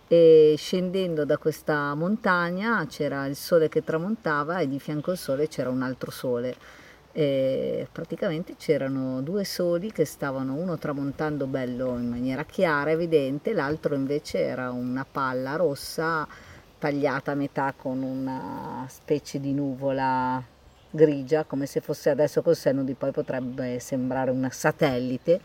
E 0.07 0.55
scendendo 0.57 1.25
da 1.25 1.38
questa 1.38 1.93
montagna 1.95 2.86
c'era 2.88 3.25
il 3.25 3.36
sole 3.36 3.69
che 3.69 3.84
tramontava 3.84 4.60
e 4.60 4.67
di 4.67 4.79
fianco 4.79 5.12
al 5.12 5.17
sole 5.17 5.48
c'era 5.48 5.69
un 5.69 5.81
altro 5.81 6.12
sole 6.12 6.55
e 7.17 7.88
praticamente 7.89 8.55
c'erano 8.57 9.22
due 9.22 9.45
soli 9.45 9.89
che 9.93 10.03
stavano 10.03 10.53
uno 10.55 10.77
tramontando 10.77 11.48
bello 11.48 11.98
in 11.98 12.10
maniera 12.10 12.43
chiara, 12.43 12.91
evidente, 12.91 13.53
l'altro 13.53 13.95
invece 13.95 14.39
era 14.39 14.69
una 14.72 15.05
palla 15.10 15.55
rossa 15.55 16.27
tagliata 16.77 17.31
a 17.31 17.36
metà 17.36 17.74
con 17.75 18.03
una 18.03 18.86
specie 18.89 19.39
di 19.39 19.53
nuvola 19.53 20.43
grigia, 20.95 21.43
come 21.43 21.65
se 21.65 21.81
fosse 21.81 22.09
adesso 22.09 22.41
col 22.41 22.55
senno 22.55 22.83
di 22.83 22.93
poi 22.93 23.11
potrebbe 23.11 23.79
sembrare 23.79 24.31
un 24.31 24.47
satellite 24.51 25.41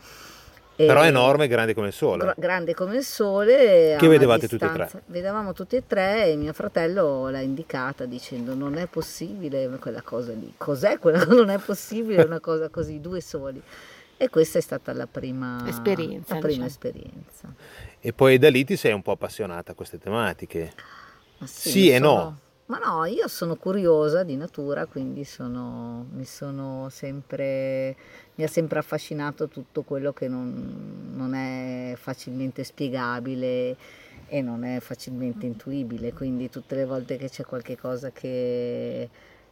però 0.85 1.01
è 1.01 1.07
enorme, 1.07 1.47
grande 1.47 1.73
come 1.73 1.87
il 1.87 1.93
sole. 1.93 2.33
Grande 2.37 2.73
come 2.73 2.97
il 2.97 3.03
sole. 3.03 3.95
Che 3.97 4.07
vedevate 4.07 4.47
tutti 4.47 4.63
e 4.63 4.71
tre? 4.71 4.89
Vedevamo 5.07 5.53
tutti 5.53 5.75
e 5.75 5.83
tre 5.85 6.25
e 6.27 6.35
mio 6.35 6.53
fratello 6.53 7.29
l'ha 7.29 7.41
indicata 7.41 8.05
dicendo 8.05 8.55
non 8.55 8.77
è 8.77 8.87
possibile 8.87 9.67
quella 9.79 10.01
cosa 10.01 10.33
lì. 10.33 10.53
Cos'è 10.57 10.97
quella 10.99 11.19
cosa? 11.19 11.29
Non 11.41 11.49
è 11.49 11.57
possibile 11.57 12.21
una 12.21 12.39
cosa 12.39 12.69
così, 12.69 12.99
due 12.99 13.19
soli. 13.19 13.61
E 14.17 14.29
questa 14.29 14.59
è 14.59 14.61
stata 14.61 14.93
la 14.93 15.07
prima 15.07 15.63
esperienza. 15.67 16.35
La 16.35 16.39
prima 16.39 16.65
diciamo. 16.65 16.67
esperienza. 16.67 17.53
E 17.99 18.13
poi 18.13 18.37
da 18.37 18.49
lì 18.49 18.63
ti 18.63 18.75
sei 18.75 18.93
un 18.93 19.01
po' 19.01 19.11
appassionata 19.11 19.71
a 19.71 19.75
queste 19.75 19.97
tematiche. 19.97 20.73
sì, 21.43 21.69
sì 21.69 21.89
e 21.89 21.97
sono... 21.97 22.13
no. 22.13 22.39
Ma 22.71 22.77
no, 22.77 23.03
io 23.03 23.27
sono 23.27 23.57
curiosa 23.57 24.23
di 24.23 24.37
natura, 24.37 24.85
quindi 24.85 25.25
sono, 25.25 26.05
mi 26.13 26.23
sono 26.23 26.87
sempre 26.89 27.97
mi 28.35 28.45
ha 28.45 28.47
sempre 28.47 28.79
affascinato 28.79 29.49
tutto 29.49 29.81
quello 29.81 30.13
che 30.13 30.29
non, 30.29 31.11
non 31.13 31.33
è 31.33 31.95
facilmente 31.97 32.63
spiegabile 32.63 33.75
e 34.25 34.41
non 34.41 34.63
è 34.63 34.79
facilmente 34.79 35.45
intuibile, 35.47 36.13
quindi 36.13 36.49
tutte 36.49 36.75
le 36.75 36.85
volte 36.85 37.17
che 37.17 37.27
c'è 37.27 37.43
qualche 37.43 37.77
cosa 37.77 38.09
che, 38.11 39.09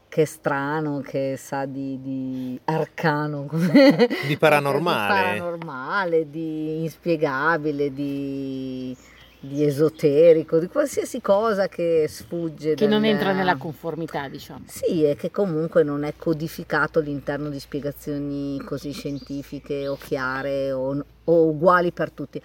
che 0.08 0.22
è 0.22 0.26
strano, 0.26 1.02
che 1.02 1.36
sa 1.38 1.66
di, 1.66 2.00
di 2.02 2.58
arcano, 2.64 3.50
di 4.28 4.38
paranormale, 4.38 5.34
di, 5.34 5.40
paranormale, 5.40 6.30
di 6.30 6.84
inspiegabile, 6.84 7.94
di 7.94 8.96
di 9.40 9.64
esoterico, 9.64 10.60
di 10.60 10.68
qualsiasi 10.68 11.22
cosa 11.22 11.68
che 11.68 12.06
sfugge. 12.10 12.74
Che 12.74 12.88
dal... 12.88 12.90
non 12.90 13.06
entra 13.06 13.32
nella 13.32 13.56
conformità, 13.56 14.28
diciamo. 14.28 14.66
Sì, 14.68 15.06
e 15.06 15.16
che 15.16 15.32
comunque 15.32 15.84
non 15.84 16.04
è 16.04 16.14
codificato 16.18 17.00
all'interno 17.00 17.50
di 17.50 17.60
spiegazioni 17.60 18.62
così 18.64 18.92
scientifiche 18.92 19.88
o 19.88 19.96
chiare 19.96 20.72
o, 20.72 21.06
o 21.24 21.48
uguali 21.48 21.92
per 21.92 22.12
tutti. 22.12 22.42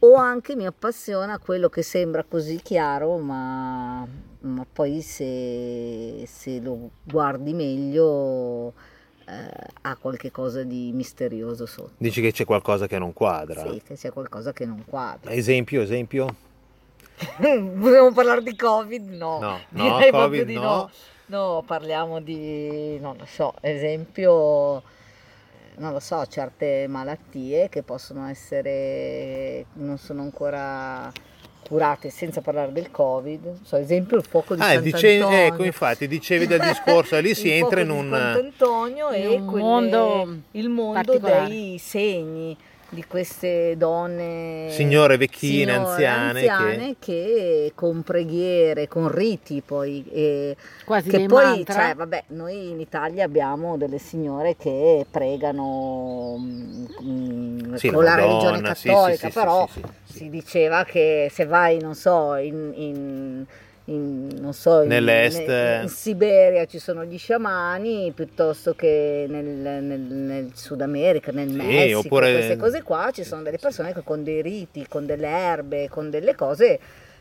O 0.00 0.14
anche 0.14 0.54
mi 0.54 0.66
appassiona 0.66 1.38
quello 1.38 1.68
che 1.68 1.82
sembra 1.82 2.22
così 2.22 2.60
chiaro, 2.62 3.16
ma, 3.16 4.06
ma 4.40 4.66
poi 4.70 5.00
se, 5.00 6.24
se 6.26 6.60
lo 6.60 6.90
guardi 7.02 7.52
meglio 7.52 8.74
eh, 9.28 9.50
ha 9.82 9.96
qualche 9.96 10.30
cosa 10.30 10.62
di 10.62 10.90
misterioso 10.92 11.66
sotto. 11.66 11.92
Dici 11.98 12.22
che 12.22 12.32
c'è 12.32 12.46
qualcosa 12.46 12.86
che 12.86 12.98
non 12.98 13.12
quadra? 13.12 13.70
Sì, 13.70 13.82
che 13.84 13.94
c'è 13.94 14.10
qualcosa 14.10 14.54
che 14.54 14.64
non 14.64 14.84
quadra. 14.86 15.30
Esempio, 15.32 15.82
esempio? 15.82 16.34
Vogliamo 17.38 18.12
parlare 18.12 18.42
di 18.42 18.56
Covid? 18.56 19.10
No, 19.10 19.38
no, 19.38 19.58
no 19.70 20.10
Covid 20.10 20.44
di 20.44 20.54
no. 20.54 20.62
no. 20.62 20.90
No, 21.26 21.62
parliamo 21.66 22.20
di, 22.22 22.98
non 23.00 23.18
lo 23.18 23.26
so, 23.26 23.52
esempio, 23.60 24.82
non 25.76 25.92
lo 25.92 26.00
so, 26.00 26.24
certe 26.24 26.86
malattie 26.88 27.68
che 27.68 27.82
possono 27.82 28.26
essere, 28.28 29.66
non 29.74 29.98
sono 29.98 30.22
ancora 30.22 31.12
curate 31.68 32.08
senza 32.10 32.40
parlare 32.40 32.72
del 32.72 32.90
covid. 32.90 33.62
So, 33.62 33.76
esempio 33.76 34.16
il 34.16 34.24
fuoco 34.24 34.54
di 34.54 34.62
ah, 34.62 34.72
Sant'Antonio. 34.72 35.28
ecco 35.30 35.64
infatti 35.64 36.08
dicevi 36.08 36.46
del 36.46 36.60
discorso 36.66 37.18
lì 37.20 37.34
si 37.34 37.50
entra 37.50 37.80
in 37.82 37.90
un 37.90 38.08
Sant'Antonio 38.10 39.10
e 39.10 39.26
un 39.28 39.46
quelle, 39.46 39.62
mondo 39.62 40.36
il 40.52 40.68
mondo 40.70 41.18
dei 41.18 41.78
segni 41.78 42.56
di 42.90 43.04
queste 43.06 43.74
donne 43.76 44.68
signore 44.70 45.18
vecchine, 45.18 45.72
signore, 45.72 45.90
anziane, 45.90 46.48
anziane 46.48 46.96
che... 46.98 47.12
che... 47.12 47.72
con 47.74 48.02
preghiere, 48.02 48.88
con 48.88 49.12
riti 49.12 49.62
poi 49.64 50.04
e 50.10 50.56
quasi 50.84 51.10
che 51.10 51.26
poi 51.26 51.64
cioè, 51.66 51.94
vabbè, 51.94 52.24
noi 52.28 52.70
in 52.70 52.80
Italia 52.80 53.24
abbiamo 53.24 53.76
delle 53.76 53.98
signore 53.98 54.56
che 54.56 55.04
pregano 55.10 56.36
mh, 56.38 56.86
mm, 57.02 57.74
sì, 57.74 57.90
con 57.90 58.04
la, 58.04 58.14
la 58.14 58.22
religione 58.22 58.60
cattolica, 58.62 59.16
sì, 59.16 59.26
sì, 59.26 59.32
però 59.32 59.68
si 60.04 60.30
diceva 60.30 60.84
che 60.84 61.30
se 61.30 61.44
vai, 61.44 61.78
non 61.80 61.94
so, 61.94 62.36
in, 62.36 62.72
in 62.74 63.46
in, 63.88 64.28
non 64.40 64.52
so, 64.52 64.84
Nell'est. 64.84 65.40
In, 65.40 65.80
in, 65.82 65.88
Siberia 65.88 66.66
ci 66.66 66.78
sono 66.78 67.04
gli 67.04 67.18
sciamani 67.18 68.12
piuttosto 68.14 68.74
che 68.74 69.26
nel, 69.28 69.44
nel, 69.44 70.00
nel 70.00 70.50
Sud 70.54 70.80
America, 70.80 71.32
nel 71.32 71.50
sì, 71.50 71.56
Messico, 71.56 71.98
oppure... 71.98 72.32
queste 72.32 72.56
cose 72.56 72.82
qua 72.82 73.10
ci 73.12 73.24
sono 73.24 73.42
delle 73.42 73.58
persone 73.58 73.92
che 73.92 74.02
con 74.04 74.22
dei 74.22 74.42
riti, 74.42 74.86
con 74.88 75.06
delle 75.06 75.28
erbe, 75.28 75.88
con 75.88 76.10
delle 76.10 76.34
cose 76.34 76.78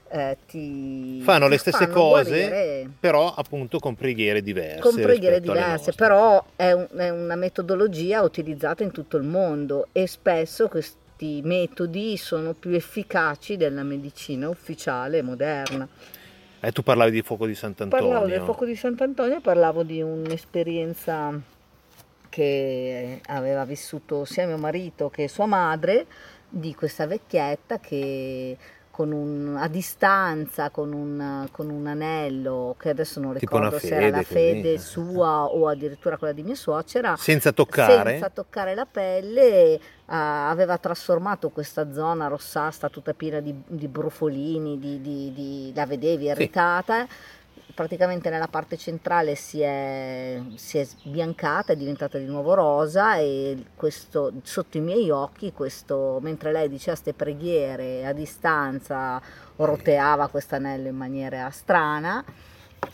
eh, 0.10 0.38
ti 0.48 1.22
fanno 1.22 1.46
ti 1.46 1.52
le 1.52 1.58
stesse 1.58 1.88
cose, 1.88 2.48
guarire. 2.48 2.90
però 3.00 3.34
appunto 3.34 3.80
con 3.80 3.96
preghiere 3.96 4.42
diverse. 4.42 4.80
Con 4.80 4.96
preghiere 4.96 5.40
diverse, 5.40 5.94
però 5.94 6.44
è, 6.56 6.72
un, 6.72 6.88
è 6.96 7.10
una 7.10 7.36
metodologia 7.36 8.22
utilizzata 8.22 8.84
in 8.84 8.92
tutto 8.92 9.18
il 9.18 9.24
mondo 9.24 9.88
e 9.92 10.08
spesso 10.08 10.68
questi 10.68 11.42
metodi 11.44 12.18
sono 12.18 12.54
più 12.54 12.72
efficaci 12.72 13.58
della 13.58 13.84
medicina 13.84 14.50
ufficiale 14.50 15.22
moderna. 15.22 15.88
Eh, 16.60 16.72
tu 16.72 16.82
parlavi 16.82 17.12
di 17.12 17.22
fuoco 17.22 17.46
di 17.46 17.56
Sant'Antonio. 17.56 18.06
Parlavo 18.06 18.28
del 18.28 18.42
fuoco 18.42 18.66
di 18.66 18.76
Sant'Antonio, 18.76 19.42
parlavo 19.42 19.84
di 19.84 20.02
un'esperienza 20.02 21.40
che 22.30 23.22
aveva 23.26 23.64
vissuto 23.66 24.26
sia 24.26 24.46
mio 24.46 24.58
marito 24.58 25.10
che 25.10 25.28
sua 25.28 25.46
madre 25.46 26.06
di 26.50 26.74
questa 26.76 27.08
vecchietta 27.08 27.80
che 27.80 28.58
un, 29.12 29.56
a 29.58 29.68
distanza 29.68 30.70
con 30.70 30.92
un, 30.94 31.48
con 31.52 31.70
un, 31.70 31.88
anello 31.88 32.76
che 32.78 32.90
adesso 32.90 33.20
non 33.20 33.34
ricordo 33.34 33.78
se 33.80 33.96
era 33.96 34.18
la 34.18 34.24
fede 34.24 34.74
così. 34.76 34.88
sua 34.88 35.46
o 35.46 35.68
addirittura 35.68 36.18
quella 36.18 36.34
di 36.34 36.44
mia 36.44 36.56
suocera 36.56 37.16
senza 37.16 37.52
toccare, 37.52 38.12
senza 38.12 38.30
toccare 38.30 38.76
la 38.76 38.88
pelle 38.90 39.76
uh, 39.76 39.80
aveva 40.06 40.78
trasformato 40.78 41.50
questa 41.50 41.92
zona 41.94 42.28
rossastra 42.28 42.90
tutta 42.90 43.14
piena 43.14 43.40
di, 43.40 43.54
di 43.68 43.88
brufolini 43.88 44.80
di, 44.80 45.02
di, 45.02 45.72
la 45.76 45.86
vedevi 45.86 46.26
irritata 46.26 47.06
sì 47.06 47.37
praticamente 47.78 48.32
nella 48.32 48.48
parte 48.48 48.76
centrale 48.76 49.36
si 49.36 49.62
è, 49.62 50.42
si 50.56 50.80
è 50.80 50.84
sbiancata, 50.84 51.74
è 51.74 51.76
diventata 51.76 52.18
di 52.18 52.26
nuovo 52.26 52.56
rosa 52.56 53.18
e 53.18 53.66
questo, 53.76 54.34
sotto 54.42 54.78
i 54.78 54.80
miei 54.82 55.12
occhi, 55.12 55.52
questo, 55.52 56.18
mentre 56.24 56.52
lei 56.52 56.70
diceva 56.70 56.94
queste 56.94 57.14
preghiere 57.14 58.04
a 58.04 58.14
distanza, 58.14 59.22
roteava 59.58 60.28
questo 60.28 60.56
anello 60.56 60.88
in 60.88 60.96
maniera 60.96 61.52
strana, 61.52 62.26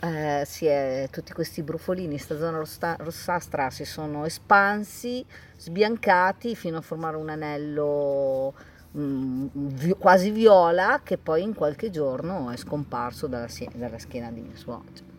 eh, 0.01 0.45
è, 0.45 1.07
tutti 1.09 1.31
questi 1.31 1.63
brufolini, 1.63 2.15
questa 2.15 2.37
zona 2.37 2.57
rossa, 2.57 2.97
rossastra 2.99 3.69
si 3.69 3.85
sono 3.85 4.25
espansi, 4.25 5.25
sbiancati 5.55 6.57
fino 6.57 6.75
a 6.79 6.81
formare 6.81 7.15
un 7.15 7.29
anello 7.29 8.53
Mm, 8.95 9.91
quasi 9.97 10.29
viola 10.29 11.01
che 11.03 11.17
poi 11.17 11.41
in 11.41 11.55
qualche 11.55 11.89
giorno 11.89 12.51
è 12.51 12.57
scomparso 12.57 13.25
dalla, 13.25 13.47
dalla 13.73 13.97
schiena 13.97 14.29
di 14.29 14.41
mia 14.41 14.55
suocera. 14.55 15.11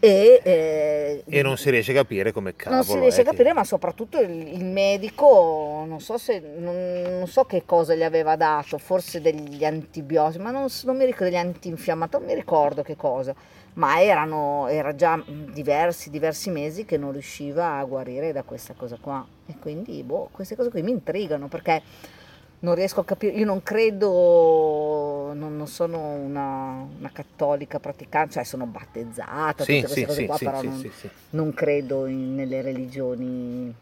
E, 0.00 0.40
eh, 0.44 1.24
e, 1.26 1.42
non 1.42 1.56
si 1.56 1.70
riesce 1.70 1.90
a 1.90 1.94
capire 1.94 2.30
come 2.30 2.54
cavolo 2.54 2.76
non 2.76 2.84
si 2.84 2.98
riesce 3.00 3.22
a 3.22 3.24
capire 3.24 3.52
ma 3.52 3.64
soprattutto 3.64 4.20
il, 4.20 4.30
il 4.54 4.64
medico 4.64 5.84
non 5.88 5.98
so, 5.98 6.16
se, 6.18 6.38
non, 6.38 7.02
non 7.18 7.26
so, 7.26 7.42
che 7.46 7.64
cosa 7.66 7.96
gli 7.96 8.04
aveva 8.04 8.36
dato 8.36 8.78
forse 8.78 9.20
degli 9.20 9.64
antibiotici 9.64 10.38
ma 10.38 10.52
non, 10.52 10.68
non 10.84 10.96
mi 10.96 11.04
ricordo 11.04 11.24
degli 11.24 11.36
antinfiammatori 11.36 12.24
non 12.24 12.32
mi 12.32 12.38
ricordo 12.38 12.82
che 12.82 12.94
cosa 12.94 13.34
ma 13.72 14.00
erano 14.00 14.68
era 14.68 14.94
già 14.94 15.20
diversi 15.26 16.10
diversi 16.10 16.50
mesi 16.50 16.84
che 16.84 16.96
non 16.96 17.10
riusciva 17.10 17.78
a 17.78 17.84
guarire 17.84 18.30
da 18.30 18.44
questa 18.44 18.74
cosa 18.74 18.98
qua 19.00 19.26
e 19.46 19.56
quindi 19.58 20.04
boh, 20.04 20.28
queste 20.30 20.54
cose 20.54 20.70
qui 20.70 20.82
mi 20.82 20.92
intrigano 20.92 21.48
perché 21.48 21.82
non 22.60 22.74
riesco 22.74 23.00
a 23.00 23.04
capire, 23.04 23.36
io 23.36 23.44
non 23.44 23.62
credo, 23.62 25.32
non, 25.34 25.56
non 25.56 25.66
sono 25.68 25.98
una, 25.98 26.86
una, 26.98 27.10
cattolica 27.12 27.78
praticante, 27.78 28.32
cioè 28.32 28.44
sono 28.44 28.66
battezzata, 28.66 29.62
sì, 29.62 29.80
tutte 29.80 29.92
queste 29.92 30.00
sì, 30.00 30.06
cose 30.06 30.20
sì, 30.20 30.26
qua, 30.26 30.38
però 30.38 30.62
non, 30.62 30.90
non, 31.30 31.54
credo 31.54 32.06
in, 32.06 32.34
nelle 32.34 32.60
religioni, 32.60 33.72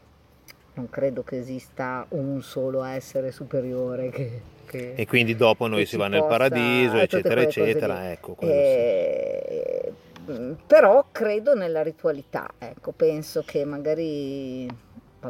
non 0.74 0.90
credo 0.90 1.22
che 1.22 1.38
esista 1.38 2.04
un 2.10 2.42
solo 2.42 2.82
essere 2.82 3.32
superiore 3.32 4.10
che, 4.10 4.40
che 4.66 4.92
e 4.94 5.06
quindi 5.06 5.36
dopo 5.36 5.66
noi 5.68 5.86
si 5.86 5.96
va 5.96 6.08
nel 6.08 6.26
paradiso, 6.26 6.98
eccetera, 6.98 7.40
eccetera, 7.40 8.10
ecco. 8.12 8.36
E, 8.40 9.92
mm, 10.30 10.52
però 10.66 11.06
credo 11.10 11.54
nella 11.54 11.82
ritualità, 11.82 12.50
ecco, 12.58 12.92
penso 12.92 13.42
che 13.46 13.64
magari 13.64 14.68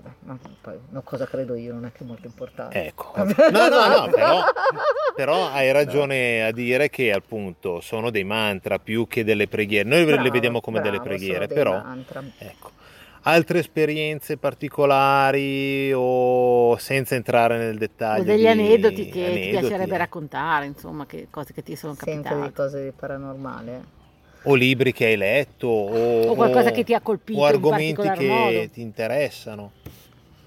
vabbè, 0.00 0.14
ma 0.20 0.38
poi 0.60 0.78
no, 0.90 1.02
cosa 1.02 1.26
credo 1.26 1.54
io 1.54 1.72
non 1.72 1.86
è 1.86 1.92
che 1.92 2.04
è 2.04 2.06
molto 2.06 2.26
importante. 2.26 2.86
Ecco, 2.86 3.12
no, 3.16 3.68
no, 3.68 3.88
no, 3.88 4.10
però, 4.10 4.40
però 5.14 5.48
hai 5.50 5.72
ragione 5.72 6.44
a 6.44 6.52
dire 6.52 6.90
che 6.90 7.12
appunto 7.12 7.80
sono 7.80 8.10
dei 8.10 8.24
mantra 8.24 8.78
più 8.78 9.06
che 9.06 9.24
delle 9.24 9.48
preghiere. 9.48 9.88
Noi 9.88 10.04
bravo, 10.04 10.22
le 10.22 10.30
vediamo 10.30 10.60
come 10.60 10.80
bravo, 10.80 10.96
delle 10.96 11.02
preghiere, 11.02 11.46
però 11.46 11.72
mantra. 11.72 12.22
ecco. 12.38 12.74
Altre 13.22 13.58
esperienze 13.58 14.36
particolari 14.36 15.90
o 15.92 16.76
senza 16.76 17.16
entrare 17.16 17.58
nel 17.58 17.76
dettaglio? 17.76 18.22
O 18.22 18.24
degli 18.24 18.46
aneddoti 18.46 19.08
che 19.08 19.24
aneddoti. 19.24 19.40
ti 19.40 19.58
piacerebbe 19.58 19.96
raccontare, 19.96 20.66
insomma, 20.66 21.06
che 21.06 21.26
cose 21.28 21.52
che 21.52 21.64
ti 21.64 21.74
sono 21.74 21.94
capitate. 21.94 22.28
Sempre 22.28 22.46
di 22.46 22.54
cose 22.54 22.84
di 22.84 22.92
paranormale 22.92 23.94
o 24.46 24.54
libri 24.54 24.92
che 24.92 25.06
hai 25.06 25.16
letto 25.16 25.66
o, 25.68 26.28
o 26.28 26.34
qualcosa 26.34 26.70
che 26.70 26.84
ti 26.84 26.94
ha 26.94 27.00
colpito 27.00 27.40
o 27.40 27.44
argomenti 27.44 28.08
che 28.10 28.26
modo. 28.26 28.68
ti 28.68 28.80
interessano 28.80 29.72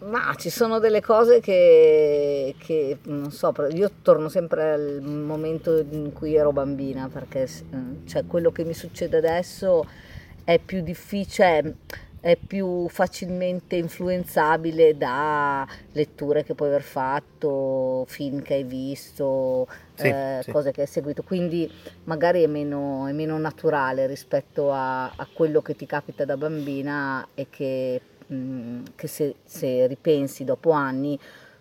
ma 0.01 0.33
ci 0.37 0.49
sono 0.49 0.79
delle 0.79 1.01
cose 1.01 1.41
che, 1.41 2.55
che, 2.57 2.99
non 3.03 3.31
so, 3.31 3.53
io 3.73 3.91
torno 4.01 4.29
sempre 4.29 4.71
al 4.71 5.01
momento 5.01 5.77
in 5.77 6.13
cui 6.13 6.35
ero 6.35 6.53
bambina 6.53 7.09
perché 7.11 7.47
cioè, 8.05 8.25
quello 8.25 8.51
che 8.51 8.63
mi 8.63 8.73
succede 8.73 9.17
adesso 9.17 9.85
è 10.45 10.57
più 10.57 10.81
difficile, 10.81 11.75
è 12.19 12.35
più 12.35 12.87
facilmente 12.89 13.75
influenzabile 13.75 14.97
da 14.97 15.67
letture 15.93 16.43
che 16.43 16.53
puoi 16.53 16.67
aver 16.69 16.81
fatto, 16.81 18.05
film 18.07 18.41
che 18.41 18.55
hai 18.55 18.63
visto, 18.63 19.67
sì, 19.95 20.07
eh, 20.07 20.39
sì. 20.43 20.51
cose 20.51 20.71
che 20.71 20.81
hai 20.81 20.87
seguito, 20.87 21.23
quindi 21.23 21.71
magari 22.05 22.43
è 22.43 22.47
meno, 22.47 23.07
è 23.07 23.11
meno 23.11 23.37
naturale 23.37 24.07
rispetto 24.07 24.71
a, 24.71 25.05
a 25.05 25.27
quello 25.31 25.61
che 25.61 25.75
ti 25.75 25.85
capita 25.85 26.25
da 26.25 26.37
bambina 26.37 27.27
e 27.33 27.47
che 27.49 28.01
Mm, 28.31 28.83
che 28.95 29.07
se, 29.07 29.35
se, 29.43 29.87
ripensi 29.87 30.43
dopo 30.43 30.69
anni 30.69 31.19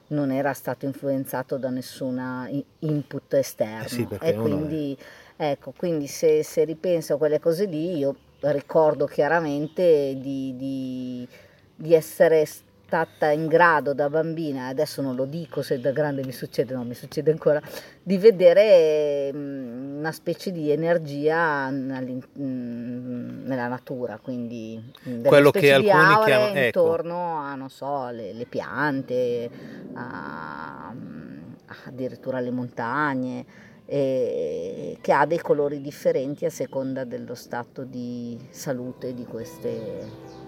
non 0.08 0.30
era 0.30 0.52
stato 0.52 0.84
influenzato 0.84 1.56
da 1.56 1.70
nessuna 1.70 2.48
input 2.80 3.34
esterno. 3.34 3.84
Eh 3.84 3.88
sì, 3.88 4.06
e 4.20 4.34
quindi, 4.34 4.96
ecco, 5.36 5.72
quindi 5.74 6.06
se, 6.06 6.42
se, 6.42 6.64
ripenso 6.64 7.14
a 7.14 7.16
quelle 7.16 7.40
cose 7.40 7.64
lì, 7.64 7.96
io 7.96 8.14
ricordo 8.40 9.06
chiaramente 9.06 10.16
di, 10.18 10.54
di, 10.56 11.28
di 11.74 11.94
essere 11.94 12.46
stata 12.88 13.30
in 13.30 13.48
grado 13.48 13.92
da 13.92 14.08
bambina, 14.08 14.68
adesso 14.68 15.02
non 15.02 15.14
lo 15.14 15.26
dico 15.26 15.60
se 15.60 15.78
da 15.78 15.92
grande 15.92 16.24
mi 16.24 16.32
succede, 16.32 16.72
no, 16.72 16.84
mi 16.84 16.94
succede 16.94 17.30
ancora, 17.30 17.60
di 18.02 18.16
vedere 18.16 19.30
mm, 19.30 19.98
una 19.98 20.12
specie 20.12 20.50
di 20.50 20.70
energia 20.70 21.68
mm, 21.70 23.44
nella 23.44 23.68
natura, 23.68 24.18
quindi 24.22 24.82
mm, 25.06 25.24
quello 25.24 25.50
che 25.50 25.70
alcuni 25.70 26.24
chiamano 26.24 26.54
ecco. 26.54 26.78
intorno 26.78 27.40
a, 27.40 27.54
non 27.56 27.68
so, 27.68 28.08
le, 28.08 28.32
le 28.32 28.46
piante, 28.46 29.50
a, 29.92 30.90
addirittura 31.84 32.40
le 32.40 32.50
montagne, 32.50 33.44
che 33.88 35.12
ha 35.12 35.24
dei 35.24 35.38
colori 35.38 35.80
differenti 35.80 36.44
a 36.44 36.50
seconda 36.50 37.04
dello 37.04 37.34
stato 37.34 37.84
di 37.84 38.38
salute 38.50 39.14
di 39.14 39.24
queste 39.24 40.46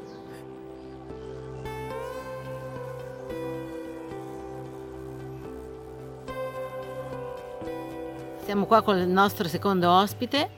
Siamo 8.51 8.67
qua 8.67 8.83
con 8.83 8.99
il 8.99 9.07
nostro 9.07 9.47
secondo 9.47 9.89
ospite. 9.89 10.51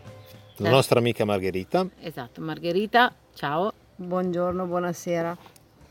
La 0.57 0.71
nostra 0.71 0.99
amica 0.99 1.27
Margherita. 1.27 1.87
Esatto, 2.01 2.41
Margherita, 2.41 3.15
ciao. 3.35 3.71
Buongiorno, 3.97 4.65
buonasera. 4.65 5.37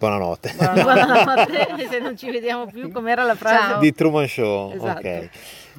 Buonanotte. 0.12 0.54
Buonanotte, 0.58 1.88
se 1.88 2.00
non 2.00 2.18
ci 2.18 2.32
vediamo 2.32 2.66
più, 2.66 2.92
com'era 2.92 3.24
la 3.24 3.36
frase? 3.36 3.56
Ciao. 3.56 3.80
Di 3.80 3.94
Truman 3.94 4.28
Show. 4.28 4.72
Esatto. 4.74 5.08
Ok. 5.08 5.30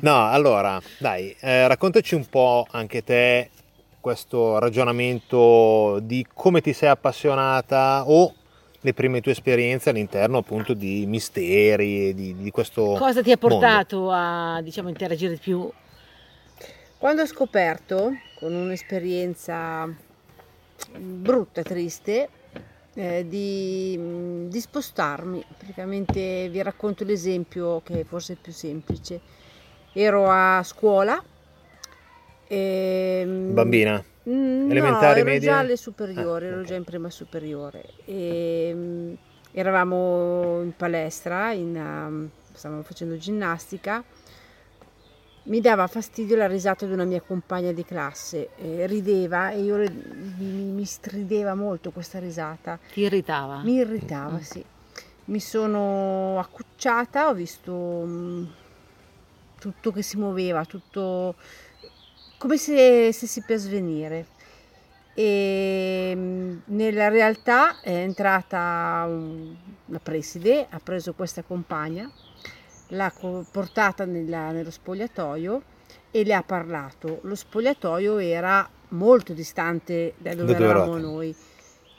No, 0.01 0.29
allora, 0.31 0.81
dai, 0.99 1.35
eh, 1.41 1.67
raccontaci 1.67 2.15
un 2.15 2.27
po' 2.29 2.65
anche 2.71 3.03
te 3.03 3.51
questo 3.99 4.59
ragionamento 4.59 5.99
di 6.03 6.25
come 6.33 6.61
ti 6.61 6.73
sei 6.73 6.89
appassionata 6.91 8.05
o 8.07 8.33
le 8.81 8.95
prime 8.95 9.21
tue 9.21 9.33
esperienze 9.33 9.91
all'interno 9.91 10.39
appunto 10.39 10.73
di 10.73 11.05
misteri, 11.07 12.15
di, 12.15 12.37
di 12.37 12.51
questo 12.53 12.95
Cosa 12.99 13.23
ti 13.23 13.33
ha 13.33 13.37
portato 13.37 13.97
mondo. 13.97 14.13
a 14.13 14.61
diciamo, 14.63 14.89
interagire 14.89 15.35
più 15.35 15.69
quando 16.97 17.23
ho 17.23 17.27
scoperto, 17.27 18.13
con 18.39 18.55
un'esperienza 18.55 19.93
brutta, 20.97 21.63
triste, 21.63 22.29
eh, 22.95 23.27
di, 23.27 24.49
di, 24.49 24.61
spostarmi, 24.61 25.45
praticamente 25.57 26.49
vi 26.51 26.63
racconto 26.63 27.05
l'esempio 27.05 27.81
che 27.83 28.05
forse 28.05 28.35
è 28.35 28.37
più 28.41 28.53
semplice. 28.53 29.21
Ero 29.93 30.29
a 30.29 30.63
scuola. 30.63 31.23
E, 32.47 33.21
ehm, 33.23 33.55
Bambina? 33.55 34.03
Mm, 34.29 34.71
Elementari, 34.71 35.23
no, 35.23 35.31
ero 35.31 35.41
già 35.41 35.59
alle 35.59 35.77
superiori, 35.77 36.45
ah, 36.45 36.49
ero 36.49 36.57
okay. 36.57 36.69
già 36.69 36.75
in 36.75 36.85
prima 36.85 37.11
superiore. 37.11 37.85
E, 38.05 38.71
um, 38.73 39.17
eravamo 39.53 40.63
in 40.63 40.73
palestra, 40.77 41.53
in, 41.53 41.77
um, 41.77 42.31
stavamo 42.53 42.83
facendo 42.83 43.17
ginnastica 43.17 44.05
mi 45.45 45.61
dava 45.61 45.87
fastidio 45.89 46.37
la 46.37 46.47
risata 46.47 46.87
di 46.87 46.93
una 46.93 47.05
mia 47.05 47.21
compagna 47.21 47.73
di 47.73 47.85
classe, 47.85 48.51
eh, 48.57 48.87
rideva 48.87 49.51
e 49.51 49.61
io 49.61 49.77
mi, 49.77 50.71
mi, 50.71 50.85
strideva 50.85 51.55
molto 51.55 51.91
questa 51.91 52.21
risata. 52.21 52.79
Ti 52.93 53.01
irritava? 53.01 53.61
Mi 53.63 53.75
irritava, 53.75 54.37
mm. 54.37 54.41
sì. 54.41 54.65
Mi 55.25 55.41
sono 55.41 56.39
accucciata, 56.39 57.29
ho 57.29 57.35
visto 57.35 57.73
mh, 57.73 58.11
mm, 58.11 58.45
tutto 59.59 59.91
che 59.91 60.03
si 60.03 60.17
muoveva, 60.17 60.65
tutto 60.65 61.35
come 62.39 62.57
se 62.57 63.11
stessi 63.13 63.43
per 63.43 63.59
svenire. 63.59 64.27
E 65.15 66.13
mh, 66.15 66.21
mm, 66.21 66.59
nella 66.67 67.09
realtà 67.09 67.81
è 67.81 67.91
entrata 67.91 69.09
una 69.09 70.01
preside, 70.01 70.69
ha 70.71 70.79
preso 70.79 71.15
questa 71.15 71.43
compagna 71.43 72.11
l'ha 72.93 73.13
portata 73.51 74.05
nella, 74.05 74.51
nello 74.51 74.71
spogliatoio 74.71 75.63
e 76.11 76.25
le 76.25 76.35
ha 76.35 76.43
parlato. 76.43 77.21
Lo 77.23 77.35
spogliatoio 77.35 78.19
era 78.19 78.69
molto 78.89 79.33
distante 79.33 80.15
da 80.19 80.35
dove, 80.35 80.55
da 80.55 80.65
eravamo 80.65 80.99
noi. 80.99 81.35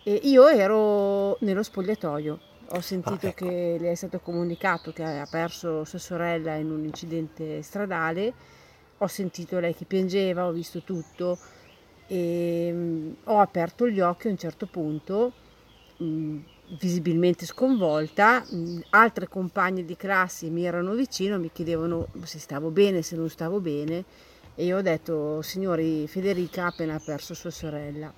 E 0.03 0.19
io 0.23 0.47
ero 0.47 1.37
nello 1.41 1.63
spogliatoio. 1.63 2.39
Ho 2.69 2.81
sentito 2.81 3.25
ah, 3.25 3.29
ecco. 3.29 3.45
che 3.45 3.77
le 3.79 3.91
è 3.91 3.95
stato 3.95 4.19
comunicato 4.19 4.91
che 4.91 5.03
ha 5.03 5.27
perso 5.29 5.83
sua 5.83 5.99
sorella 5.99 6.55
in 6.55 6.71
un 6.71 6.83
incidente 6.83 7.61
stradale. 7.61 8.33
Ho 8.99 9.07
sentito 9.07 9.59
lei 9.59 9.75
che 9.75 9.85
piangeva, 9.85 10.45
ho 10.45 10.51
visto 10.51 10.81
tutto 10.81 11.37
e 12.07 12.69
um, 12.71 13.15
ho 13.25 13.39
aperto 13.39 13.87
gli 13.87 13.99
occhi 13.99 14.27
a 14.27 14.31
un 14.31 14.37
certo 14.37 14.65
punto. 14.65 15.33
Visibilmente 16.79 17.45
sconvolta, 17.45 18.43
altre 18.89 19.27
compagne 19.27 19.85
di 19.85 19.95
classe 19.95 20.47
mi 20.49 20.65
erano 20.65 20.93
vicino, 20.93 21.37
mi 21.37 21.51
chiedevano 21.51 22.07
se 22.23 22.39
stavo 22.39 22.69
bene, 22.71 23.01
se 23.01 23.15
non 23.15 23.29
stavo 23.29 23.59
bene 23.59 24.03
e 24.55 24.65
io 24.65 24.77
ho 24.77 24.81
detto, 24.81 25.41
signori, 25.41 26.07
Federica 26.07 26.65
ha 26.65 26.67
appena 26.67 27.01
perso 27.03 27.33
sua 27.33 27.49
sorella. 27.49 28.13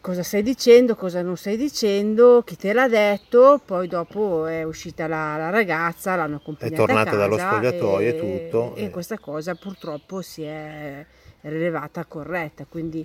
Cosa 0.00 0.22
stai 0.22 0.42
dicendo, 0.42 0.94
cosa 0.94 1.22
non 1.22 1.36
stai 1.36 1.56
dicendo, 1.56 2.42
chi 2.44 2.56
te 2.56 2.72
l'ha 2.72 2.88
detto, 2.88 3.60
poi 3.64 3.88
dopo 3.88 4.46
è 4.46 4.62
uscita 4.62 5.06
la, 5.08 5.36
la 5.36 5.50
ragazza, 5.50 6.14
l'hanno 6.14 6.36
accompagnata 6.36 6.82
È 6.82 6.86
tornata 6.86 7.16
dallo 7.16 7.38
spogliatoio 7.38 8.06
e, 8.06 8.08
e 8.08 8.18
tutto. 8.18 8.74
E, 8.76 8.84
e 8.84 8.90
questa 8.90 9.18
cosa 9.18 9.54
purtroppo 9.54 10.20
si 10.22 10.42
è 10.42 11.04
rilevata 11.40 12.04
corretta, 12.04 12.64
quindi 12.68 13.04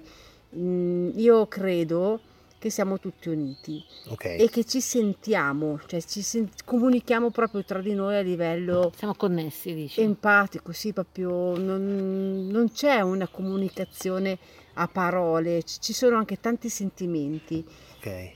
mh, 0.49 1.11
io 1.15 1.47
credo 1.47 2.19
che 2.59 2.69
siamo 2.69 2.99
tutti 2.99 3.29
uniti 3.29 3.83
okay. 4.09 4.37
e 4.37 4.49
che 4.49 4.65
ci 4.65 4.81
sentiamo, 4.81 5.79
cioè 5.87 6.01
ci 6.01 6.21
sen- 6.21 6.49
comunichiamo 6.65 7.31
proprio 7.31 7.63
tra 7.63 7.81
di 7.81 7.93
noi 7.93 8.17
a 8.17 8.21
livello 8.21 8.91
siamo 8.95 9.15
connessi, 9.15 9.73
dici. 9.73 10.01
empatico, 10.01 10.73
sì, 10.73 10.91
proprio 10.91 11.57
non, 11.57 12.47
non 12.51 12.69
c'è 12.71 12.99
una 12.99 13.27
comunicazione 13.27 14.37
a 14.73 14.87
parole, 14.87 15.63
ci 15.63 15.93
sono 15.93 16.17
anche 16.17 16.39
tanti 16.39 16.69
sentimenti. 16.69 17.65
Okay. 17.97 18.35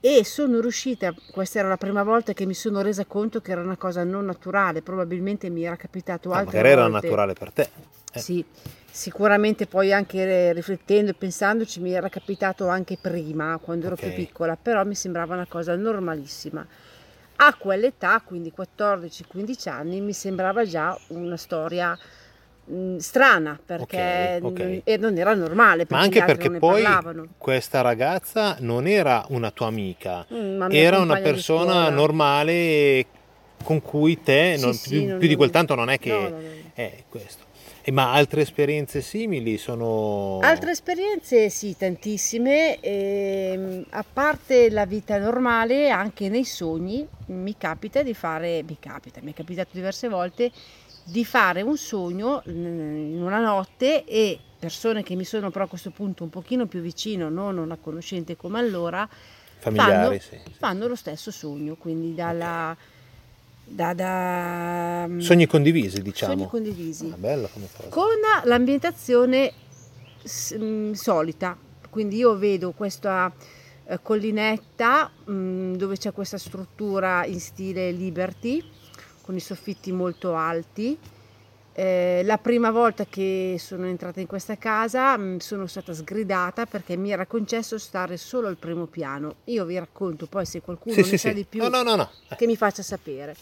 E 0.00 0.22
sono 0.22 0.60
riuscita, 0.60 1.14
questa 1.32 1.60
era 1.60 1.68
la 1.68 1.78
prima 1.78 2.02
volta 2.02 2.34
che 2.34 2.44
mi 2.44 2.52
sono 2.52 2.82
resa 2.82 3.06
conto 3.06 3.40
che 3.40 3.52
era 3.52 3.62
una 3.62 3.78
cosa 3.78 4.04
non 4.04 4.26
naturale, 4.26 4.82
probabilmente 4.82 5.48
mi 5.48 5.64
era 5.64 5.76
capitato 5.76 6.30
ah, 6.30 6.38
altre 6.38 6.58
magari 6.58 6.74
volte. 6.74 6.82
era 6.82 7.00
naturale 7.00 7.32
per 7.32 7.52
te. 7.52 7.68
Eh. 8.12 8.20
Sì, 8.20 8.44
sicuramente 8.94 9.66
poi 9.66 9.92
anche 9.92 10.52
riflettendo 10.52 11.10
e 11.10 11.14
pensandoci 11.14 11.80
mi 11.80 11.92
era 11.92 12.08
capitato 12.08 12.68
anche 12.68 12.96
prima, 13.00 13.58
quando 13.60 13.86
ero 13.86 13.96
okay. 13.96 14.14
più 14.14 14.24
piccola, 14.24 14.56
però 14.56 14.84
mi 14.84 14.94
sembrava 14.94 15.34
una 15.34 15.46
cosa 15.48 15.74
normalissima. 15.74 16.64
A 17.36 17.54
quell'età, 17.56 18.22
quindi 18.24 18.52
14-15 18.56 19.68
anni, 19.68 20.00
mi 20.00 20.12
sembrava 20.12 20.64
già 20.64 20.96
una 21.08 21.36
storia 21.36 21.98
mh, 22.66 22.98
strana 22.98 23.58
perché 23.62 24.38
okay, 24.40 24.80
okay. 24.82 24.82
Non, 24.98 25.10
non, 25.10 25.18
era 25.18 25.34
normale. 25.34 25.86
Ma 25.88 25.98
anche 25.98 26.22
perché 26.24 26.52
poi 26.52 26.84
questa 27.36 27.80
ragazza 27.80 28.58
non 28.60 28.86
era 28.86 29.24
una 29.30 29.50
tua 29.50 29.66
amica, 29.66 30.24
mm, 30.32 30.70
era 30.70 31.00
una 31.00 31.18
persona 31.18 31.88
normale 31.88 33.06
con 33.64 33.82
cui 33.82 34.22
te, 34.22 34.54
sì, 34.56 34.64
non, 34.64 34.72
sì, 34.72 34.88
più, 34.90 35.08
non, 35.08 35.18
più, 35.18 35.26
di 35.26 35.34
quel 35.34 35.50
tanto 35.50 35.74
non 35.74 35.90
è 35.90 35.98
che 35.98 36.10
no, 36.10 36.20
no, 36.20 36.28
no. 36.28 36.38
è 36.74 37.02
questo. 37.08 37.43
E 37.86 37.90
ma 37.90 38.14
altre 38.14 38.40
esperienze 38.40 39.02
simili 39.02 39.58
sono... 39.58 40.38
Altre 40.40 40.70
esperienze 40.70 41.50
sì, 41.50 41.76
tantissime, 41.76 42.80
e, 42.80 43.50
ehm, 43.52 43.84
a 43.90 44.02
parte 44.10 44.70
la 44.70 44.86
vita 44.86 45.18
normale, 45.18 45.90
anche 45.90 46.30
nei 46.30 46.46
sogni 46.46 47.06
mi 47.26 47.54
capita 47.58 48.02
di 48.02 48.14
fare, 48.14 48.62
mi 48.62 48.78
capita, 48.80 49.20
mi 49.22 49.32
è 49.32 49.34
capitato 49.34 49.68
diverse 49.72 50.08
volte 50.08 50.50
di 51.02 51.26
fare 51.26 51.60
un 51.60 51.76
sogno 51.76 52.40
in 52.46 53.20
una 53.20 53.40
notte 53.40 54.06
e 54.06 54.38
persone 54.58 55.02
che 55.02 55.14
mi 55.14 55.24
sono 55.24 55.50
però 55.50 55.66
a 55.66 55.68
questo 55.68 55.90
punto 55.90 56.24
un 56.24 56.30
pochino 56.30 56.64
più 56.64 56.80
vicino, 56.80 57.28
non 57.28 57.58
una 57.58 57.76
conoscente 57.76 58.34
come 58.34 58.60
allora, 58.60 59.06
fanno, 59.58 60.10
sì, 60.12 60.20
sì. 60.20 60.40
fanno, 60.56 60.86
lo 60.86 60.96
stesso 60.96 61.30
sogno, 61.30 61.74
quindi 61.74 62.14
dalla... 62.14 62.70
Okay 62.70 62.92
da, 63.74 63.92
da, 63.92 65.06
mm, 65.08 65.18
sogni 65.18 65.46
condivisi, 65.46 66.00
diciamo. 66.00 66.32
Sogni 66.32 66.46
condivisi. 66.46 67.10
Ah, 67.12 67.16
bello 67.16 67.48
come 67.52 67.66
cosa. 67.76 67.88
Con 67.88 68.06
l'ambientazione 68.44 69.52
mm, 70.56 70.92
solita. 70.92 71.56
Quindi 71.90 72.16
io 72.16 72.36
vedo 72.36 72.70
questa 72.70 73.32
eh, 73.86 73.98
collinetta 74.00 75.10
mh, 75.24 75.32
mm, 75.32 75.74
dove 75.74 75.96
c'è 75.96 76.12
questa 76.12 76.38
struttura 76.38 77.24
in 77.26 77.40
stile 77.40 77.90
Liberty 77.90 78.62
con 79.22 79.34
i 79.34 79.40
soffitti 79.40 79.90
molto 79.90 80.36
alti. 80.36 80.96
Eh, 81.76 82.22
la 82.24 82.38
prima 82.38 82.70
volta 82.70 83.04
che 83.04 83.56
sono 83.58 83.86
entrata 83.86 84.20
in 84.20 84.28
questa 84.28 84.56
casa 84.56 85.16
mh, 85.16 85.38
sono 85.38 85.66
stata 85.66 85.92
sgridata 85.92 86.66
perché 86.66 86.96
mi 86.96 87.10
era 87.10 87.26
concesso 87.26 87.78
stare 87.78 88.16
solo 88.16 88.46
al 88.46 88.56
primo 88.56 88.86
piano. 88.86 89.36
Io 89.46 89.64
vi 89.64 89.76
racconto 89.76 90.26
poi 90.26 90.46
se 90.46 90.60
qualcuno 90.60 90.94
sì, 90.94 91.00
ne 91.00 91.06
sì, 91.06 91.18
sa 91.18 91.28
sì. 91.30 91.34
di 91.34 91.44
più 91.44 91.68
no, 91.68 91.82
no, 91.82 91.96
no, 91.96 92.10
che 92.36 92.46
mi 92.46 92.56
faccia 92.56 92.82
sapere. 92.82 93.34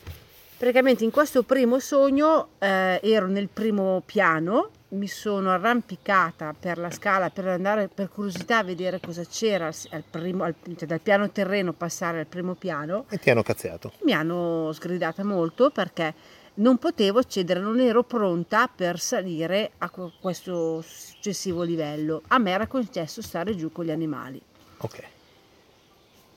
Praticamente 0.57 1.05
in 1.05 1.11
questo 1.11 1.43
primo 1.43 1.79
sogno 1.79 2.51
eh, 2.59 3.01
ero 3.03 3.27
nel 3.27 3.49
primo 3.49 4.01
piano, 4.07 4.71
mi 4.91 5.09
sono 5.09 5.51
arrampicata 5.51 6.55
per 6.59 6.79
la 6.79 6.91
scala 6.91 7.31
per 7.31 7.49
andare 7.49 7.89
per 7.89 8.09
curiosità 8.09 8.59
a 8.59 8.63
vedere 8.63 9.01
cosa 9.01 9.25
c'era 9.25 9.67
al 9.67 10.05
primo, 10.09 10.45
al, 10.45 10.55
cioè 10.77 10.87
dal 10.87 11.01
piano 11.01 11.29
terreno 11.31 11.73
passare 11.73 12.21
al 12.21 12.27
primo 12.27 12.55
piano. 12.55 13.07
E 13.11 13.19
ti 13.19 13.29
hanno 13.29 13.43
cazziato? 13.43 13.93
Mi 14.05 14.13
hanno 14.13 14.71
sgridata 14.73 15.25
molto 15.25 15.71
perché 15.71 16.15
non 16.55 16.77
potevo 16.79 17.19
accedere, 17.19 17.61
non 17.61 17.81
ero 17.81 18.03
pronta 18.03 18.69
per 18.75 18.99
salire 18.99 19.73
a 19.79 19.91
questo 20.21 20.83
successivo 20.83 21.63
livello. 21.63 22.23
A 22.29 22.39
me 22.39 22.51
era 22.51 22.67
concesso 22.67 23.23
stare 23.23 23.57
giù 23.57 23.73
con 23.73 23.85
gli 23.85 23.91
animali. 23.91 24.41
Ok. 24.79 25.03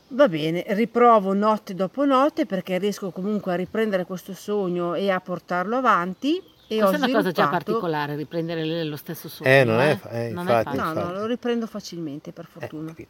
Va 0.10 0.30
bene, 0.30 0.64
riprovo 0.70 1.34
notte 1.34 1.74
dopo 1.74 2.06
notte 2.06 2.46
perché 2.46 2.78
riesco 2.78 3.10
comunque 3.10 3.54
a 3.54 3.56
riprendere 3.56 4.06
questo 4.06 4.34
sogno 4.34 4.94
e 4.94 5.10
a 5.10 5.20
portarlo 5.20 5.76
avanti. 5.76 6.38
E 6.68 6.78
Questa 6.78 6.96
è 6.96 6.98
una 6.98 7.12
cosa 7.12 7.32
già 7.32 7.50
particolare, 7.50 8.16
riprendere 8.16 8.84
lo 8.84 8.96
stesso 8.96 9.28
sogno. 9.28 9.50
Eh, 9.50 9.64
non 9.64 9.80
è, 9.80 10.00
eh, 10.12 10.30
non 10.30 10.44
infatti, 10.44 10.78
è 10.78 10.80
No, 10.80 10.94
no, 10.94 11.12
lo 11.12 11.26
riprendo 11.26 11.68
facilmente, 11.68 12.32
per 12.32 12.46
eh, 12.46 12.60
fortuna. 12.60 12.94
Eh, 12.96 13.08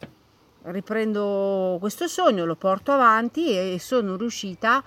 riprendo 0.64 1.76
questo 1.78 2.08
sogno, 2.08 2.44
lo 2.44 2.56
porto 2.56 2.92
avanti 2.92 3.50
e 3.50 3.78
sono 3.78 4.16
riuscita 4.16 4.76
a 4.76 4.84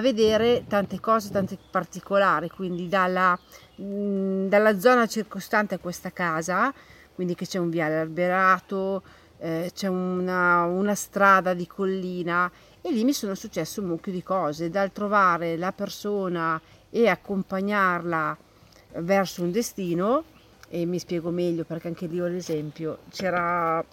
vedere 0.00 0.64
tante 0.68 1.00
cose, 1.00 1.30
tante 1.30 1.58
particolari, 1.70 2.48
quindi 2.48 2.88
dalla, 2.88 3.38
mh, 3.76 4.46
dalla 4.46 4.78
zona 4.78 5.06
circostante 5.06 5.74
a 5.74 5.78
questa 5.78 6.10
casa, 6.10 6.72
quindi 7.14 7.34
che 7.34 7.46
c'è 7.46 7.58
un 7.58 7.70
viale 7.70 7.98
alberato, 7.98 9.02
eh, 9.38 9.70
c'è 9.74 9.88
una, 9.88 10.64
una 10.64 10.94
strada 10.94 11.52
di 11.52 11.66
collina 11.66 12.50
e 12.80 12.92
lì 12.92 13.04
mi 13.04 13.12
sono 13.12 13.34
successe 13.34 13.80
un 13.80 13.86
mucchio 13.86 14.12
di 14.12 14.22
cose, 14.22 14.70
dal 14.70 14.92
trovare 14.92 15.56
la 15.56 15.72
persona 15.72 16.60
e 16.90 17.08
accompagnarla 17.08 18.36
verso 18.98 19.42
un 19.42 19.50
destino, 19.50 20.24
e 20.68 20.86
mi 20.86 20.98
spiego 20.98 21.30
meglio 21.30 21.64
perché 21.64 21.88
anche 21.88 22.06
lì 22.06 22.20
ho 22.20 22.26
l'esempio, 22.26 23.00
c'era 23.10 23.84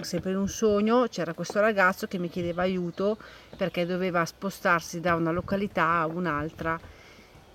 sempre 0.00 0.30
in 0.30 0.36
un 0.36 0.48
sogno, 0.48 1.06
c'era 1.08 1.34
questo 1.34 1.60
ragazzo 1.60 2.06
che 2.06 2.18
mi 2.18 2.28
chiedeva 2.28 2.62
aiuto 2.62 3.18
perché 3.56 3.86
doveva 3.86 4.24
spostarsi 4.24 5.00
da 5.00 5.14
una 5.14 5.32
località 5.32 6.00
a 6.00 6.06
un'altra. 6.06 6.78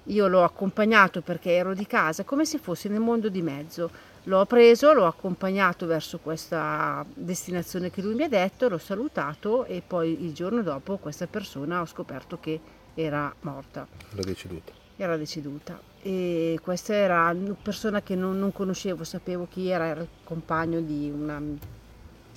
Io 0.08 0.28
l'ho 0.28 0.44
accompagnato 0.44 1.22
perché 1.22 1.52
ero 1.52 1.74
di 1.74 1.88
casa, 1.88 2.24
come 2.24 2.46
se 2.46 2.58
fossi 2.58 2.90
nel 2.90 3.00
mondo 3.00 3.30
di 3.30 3.42
mezzo 3.42 4.12
L'ho 4.28 4.46
preso, 4.46 4.94
l'ho 4.94 5.06
accompagnato 5.06 5.86
verso 5.86 6.18
questa 6.20 7.06
destinazione 7.14 7.92
che 7.92 8.02
lui 8.02 8.16
mi 8.16 8.24
ha 8.24 8.30
detto, 8.30 8.70
l'ho 8.70 8.78
salutato 8.78 9.66
e 9.66 9.84
poi 9.86 10.24
il 10.24 10.34
giorno 10.34 10.62
dopo 10.62 10.96
questa 10.96 11.28
persona 11.28 11.82
ho 11.82 11.86
scoperto 11.86 12.40
che 12.40 12.58
era 12.94 13.34
morta. 13.42 13.86
Era 14.14 14.24
deceduta. 14.24 14.72
Era 14.96 15.18
deceduta. 15.18 15.78
E 16.02 16.58
questa 16.62 16.94
era 16.94 17.30
una 17.32 17.56
persona 17.62 18.02
che 18.02 18.16
non, 18.16 18.40
non 18.40 18.54
conoscevo, 18.54 19.04
sapevo 19.04 19.46
chi 19.50 19.68
era, 19.68 19.88
era 19.88 20.02
il 20.02 20.08
compagno 20.24 20.80
di 20.80 21.12
una 21.14 21.42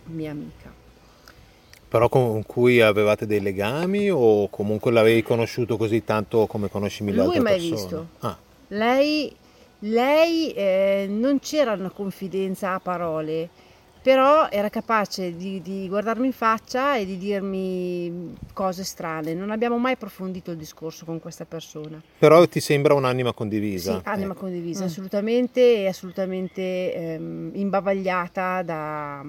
mia 0.07 0.31
amica. 0.31 0.73
Però 1.89 2.09
con 2.09 2.45
cui 2.45 2.81
avevate 2.81 3.27
dei 3.27 3.41
legami 3.41 4.11
o 4.11 4.49
comunque 4.49 4.91
l'avevi 4.91 5.23
conosciuto 5.23 5.77
così 5.77 6.05
tanto 6.05 6.47
come 6.47 6.69
conosci 6.69 7.05
mille 7.05 7.23
Lui 7.23 7.37
altre 7.37 7.43
persone? 7.43 7.61
Lui 7.61 7.71
mai 7.71 7.79
visto. 7.79 8.09
Ah. 8.21 8.37
Lei 8.69 9.37
lei 9.81 10.53
eh, 10.53 11.07
non 11.09 11.39
c'era 11.39 11.73
una 11.73 11.91
confidenza 11.91 12.73
a 12.73 12.81
parole, 12.81 13.49
però 14.01 14.49
era 14.49 14.71
capace 14.71 15.37
di, 15.37 15.61
di, 15.61 15.87
guardarmi 15.89 16.27
in 16.27 16.33
faccia 16.33 16.97
e 16.97 17.05
di 17.05 17.19
dirmi 17.19 18.35
cose 18.55 18.85
strane. 18.85 19.35
Non 19.35 19.51
abbiamo 19.51 19.77
mai 19.77 19.93
approfondito 19.93 20.53
il 20.53 20.57
discorso 20.57 21.05
con 21.05 21.21
questa 21.21 21.45
persona. 21.45 22.01
Però 22.19 22.47
ti 22.47 22.61
sembra 22.61 22.95
un'anima 22.95 23.33
condivisa? 23.33 23.99
Sì, 23.99 24.09
anima 24.09 24.33
eh. 24.33 24.37
condivisa, 24.37 24.85
mm. 24.85 24.87
assolutamente, 24.87 25.61
e 25.61 25.89
assolutamente 25.89 26.95
ehm, 26.95 27.51
imbavagliata 27.55 28.63
da 28.63 29.25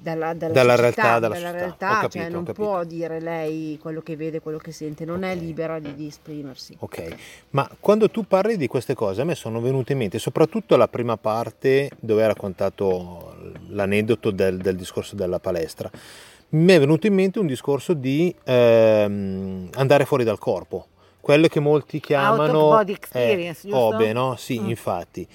dalla, 0.00 0.32
dalla, 0.34 0.52
dalla 0.54 0.76
società, 0.76 1.02
realtà, 1.02 1.18
dalla, 1.18 1.34
dalla 1.34 1.50
realtà, 1.50 1.90
Ho 1.90 1.94
capito, 2.00 2.18
cioè 2.22 2.28
non 2.30 2.44
può 2.44 2.84
dire 2.84 3.20
lei 3.20 3.78
quello 3.80 4.00
che 4.00 4.16
vede, 4.16 4.40
quello 4.40 4.58
che 4.58 4.72
sente, 4.72 5.04
non 5.04 5.22
è 5.22 5.32
Ok. 5.34 5.38
libera 5.40 5.78
di, 5.78 5.94
di 5.94 6.06
esprimersi. 6.06 6.74
Ok, 6.78 7.14
ma 7.50 7.68
quando 7.78 8.10
tu 8.10 8.26
parli 8.26 8.56
di 8.56 8.66
queste 8.66 8.94
cose 8.94 9.20
a 9.20 9.24
me 9.24 9.34
sono 9.34 9.60
venute 9.60 9.92
in 9.92 9.98
mente 9.98 10.18
soprattutto 10.18 10.76
la 10.76 10.88
prima 10.88 11.16
parte 11.16 11.90
dove 12.00 12.22
hai 12.22 12.28
raccontato 12.28 13.36
l'aneddoto 13.68 14.30
del, 14.30 14.56
del 14.56 14.76
discorso 14.76 15.14
della 15.16 15.38
palestra. 15.38 15.90
Mi 16.52 16.72
è 16.72 16.78
venuto 16.80 17.06
in 17.06 17.14
mente 17.14 17.38
un 17.38 17.46
discorso 17.46 17.92
di 17.92 18.34
ehm, 18.44 19.68
andare 19.74 20.04
fuori 20.04 20.24
dal 20.24 20.38
corpo, 20.38 20.86
quello 21.20 21.46
che 21.46 21.60
molti 21.60 22.00
chiamano 22.00 22.68
body 22.68 22.92
experience, 22.92 23.68
eh? 23.68 23.72
Obe, 23.72 24.12
no? 24.12 24.34
Sì, 24.36 24.58
Mm. 24.60 24.68
infatti. 24.68 25.26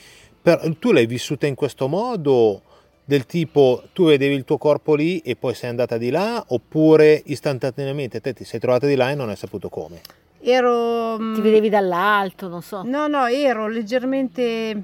Per- 0.41 0.75
tu 0.78 0.91
l'hai 0.91 1.06
vissuta 1.06 1.47
in 1.47 1.56
questo 1.56 1.88
modo? 1.88 2.62
Del 3.07 3.27
tipo 3.27 3.83
tu 3.93 4.05
vedevi 4.05 4.33
il 4.33 4.43
tuo 4.45 4.57
corpo 4.57 4.95
lì 4.95 5.19
e 5.19 5.35
poi 5.35 5.53
sei 5.53 5.69
andata 5.69 5.97
di 5.97 6.09
là, 6.09 6.43
oppure 6.47 7.21
istantaneamente 7.25 8.19
te 8.19 8.33
ti 8.33 8.43
sei 8.43 8.59
trovata 8.59 8.87
di 8.87 8.95
là 8.95 9.11
e 9.11 9.15
non 9.15 9.29
hai 9.29 9.35
saputo 9.35 9.69
come? 9.69 10.01
Ero... 10.41 11.17
mm, 11.19 11.35
Ti 11.35 11.41
vedevi 11.41 11.69
dall'alto, 11.69 12.47
non 12.47 12.61
so. 12.63 12.81
No, 12.83 13.07
no, 13.07 13.27
ero 13.27 13.67
leggermente... 13.67 14.83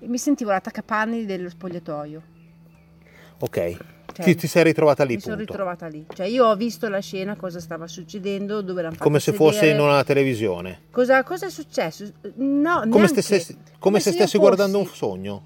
Mi 0.00 0.18
sentivo 0.18 0.50
l'attaccapanni 0.50 1.24
dello 1.26 1.48
spogliatoio. 1.50 2.22
Ok, 3.40 3.76
Cioè, 4.12 4.24
ti, 4.24 4.34
ti 4.34 4.46
sei 4.46 4.64
ritrovata 4.64 5.04
lì, 5.04 5.14
mi 5.16 5.20
sono 5.20 5.36
punto. 5.36 5.50
ritrovata 5.52 5.86
lì. 5.86 6.06
Cioè 6.14 6.26
io 6.26 6.46
ho 6.46 6.56
visto 6.56 6.88
la 6.88 7.00
scena, 7.00 7.36
cosa 7.36 7.58
stava 7.60 7.86
succedendo, 7.86 8.60
dove 8.62 8.80
l'hanno 8.82 8.96
come 8.98 9.18
se 9.20 9.32
fosse 9.32 9.58
sedere. 9.60 9.76
in 9.78 9.80
una 9.84 10.04
televisione, 10.04 10.82
Cosa, 10.90 11.22
cosa 11.22 11.46
è 11.46 11.50
successo? 11.50 12.04
No, 12.36 12.80
come, 12.80 12.88
neanche. 12.96 13.22
stessi- 13.22 13.56
come 13.78 14.00
se 14.00 14.08
io 14.10 14.14
stessi 14.14 14.36
fossi- 14.36 14.38
guardando 14.38 14.78
un 14.78 14.86
sogno. 14.86 15.42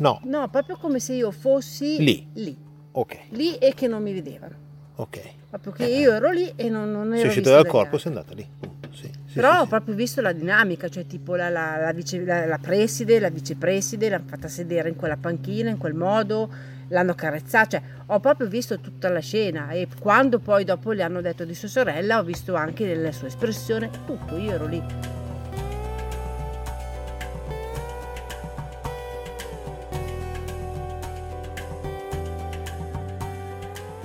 No, 0.00 0.20
No, 0.24 0.48
proprio 0.48 0.76
come 0.76 0.98
se 0.98 1.12
io 1.12 1.30
fossi 1.30 2.02
Lì. 2.02 2.26
lì, 2.34 2.56
ok, 2.92 3.18
lì 3.30 3.56
e 3.56 3.74
che 3.74 3.86
non 3.86 4.02
mi 4.02 4.12
vedevano. 4.12 4.54
ok. 4.96 5.20
Proprio 5.50 5.72
che 5.72 5.84
io 5.86 6.12
ero 6.12 6.30
lì 6.30 6.52
e 6.54 6.68
non, 6.68 6.92
non 6.92 7.12
ero 7.12 7.28
Sei 7.30 7.40
vista 7.40 7.50
dal 7.50 7.66
corpo 7.66 7.96
e 7.96 7.98
sei 7.98 8.12
andata 8.12 8.34
lì. 8.34 8.46
Sì, 8.92 9.10
sì, 9.26 9.34
Però 9.34 9.52
sì, 9.52 9.60
ho 9.60 9.66
proprio 9.66 9.94
visto 9.94 10.20
la 10.20 10.32
dinamica, 10.32 10.88
cioè 10.88 11.06
tipo 11.06 11.34
la, 11.34 11.48
la, 11.48 11.76
la, 11.76 11.92
vice, 11.92 12.24
la, 12.24 12.46
la 12.46 12.58
preside, 12.58 13.18
la 13.18 13.30
vicepreside, 13.30 14.08
l'hanno 14.08 14.24
fatta 14.26 14.48
sedere 14.48 14.88
in 14.88 14.96
quella 14.96 15.16
panchina, 15.16 15.70
in 15.70 15.78
quel 15.78 15.94
modo, 15.94 16.48
l'hanno 16.88 17.14
carezzata, 17.14 17.78
cioè 17.78 17.82
ho 18.06 18.20
proprio 18.20 18.48
visto 18.48 18.78
tutta 18.80 19.08
la 19.08 19.20
scena 19.20 19.70
e 19.70 19.88
quando 19.98 20.38
poi 20.38 20.64
dopo 20.64 20.92
le 20.92 21.02
hanno 21.02 21.20
detto 21.20 21.44
di 21.44 21.54
sua 21.54 21.68
sorella 21.68 22.18
ho 22.18 22.22
visto 22.22 22.54
anche 22.54 22.94
la 22.94 23.12
sua 23.12 23.26
espressione, 23.26 23.90
tutto, 24.06 24.36
io 24.36 24.52
ero 24.52 24.66
lì. 24.66 24.82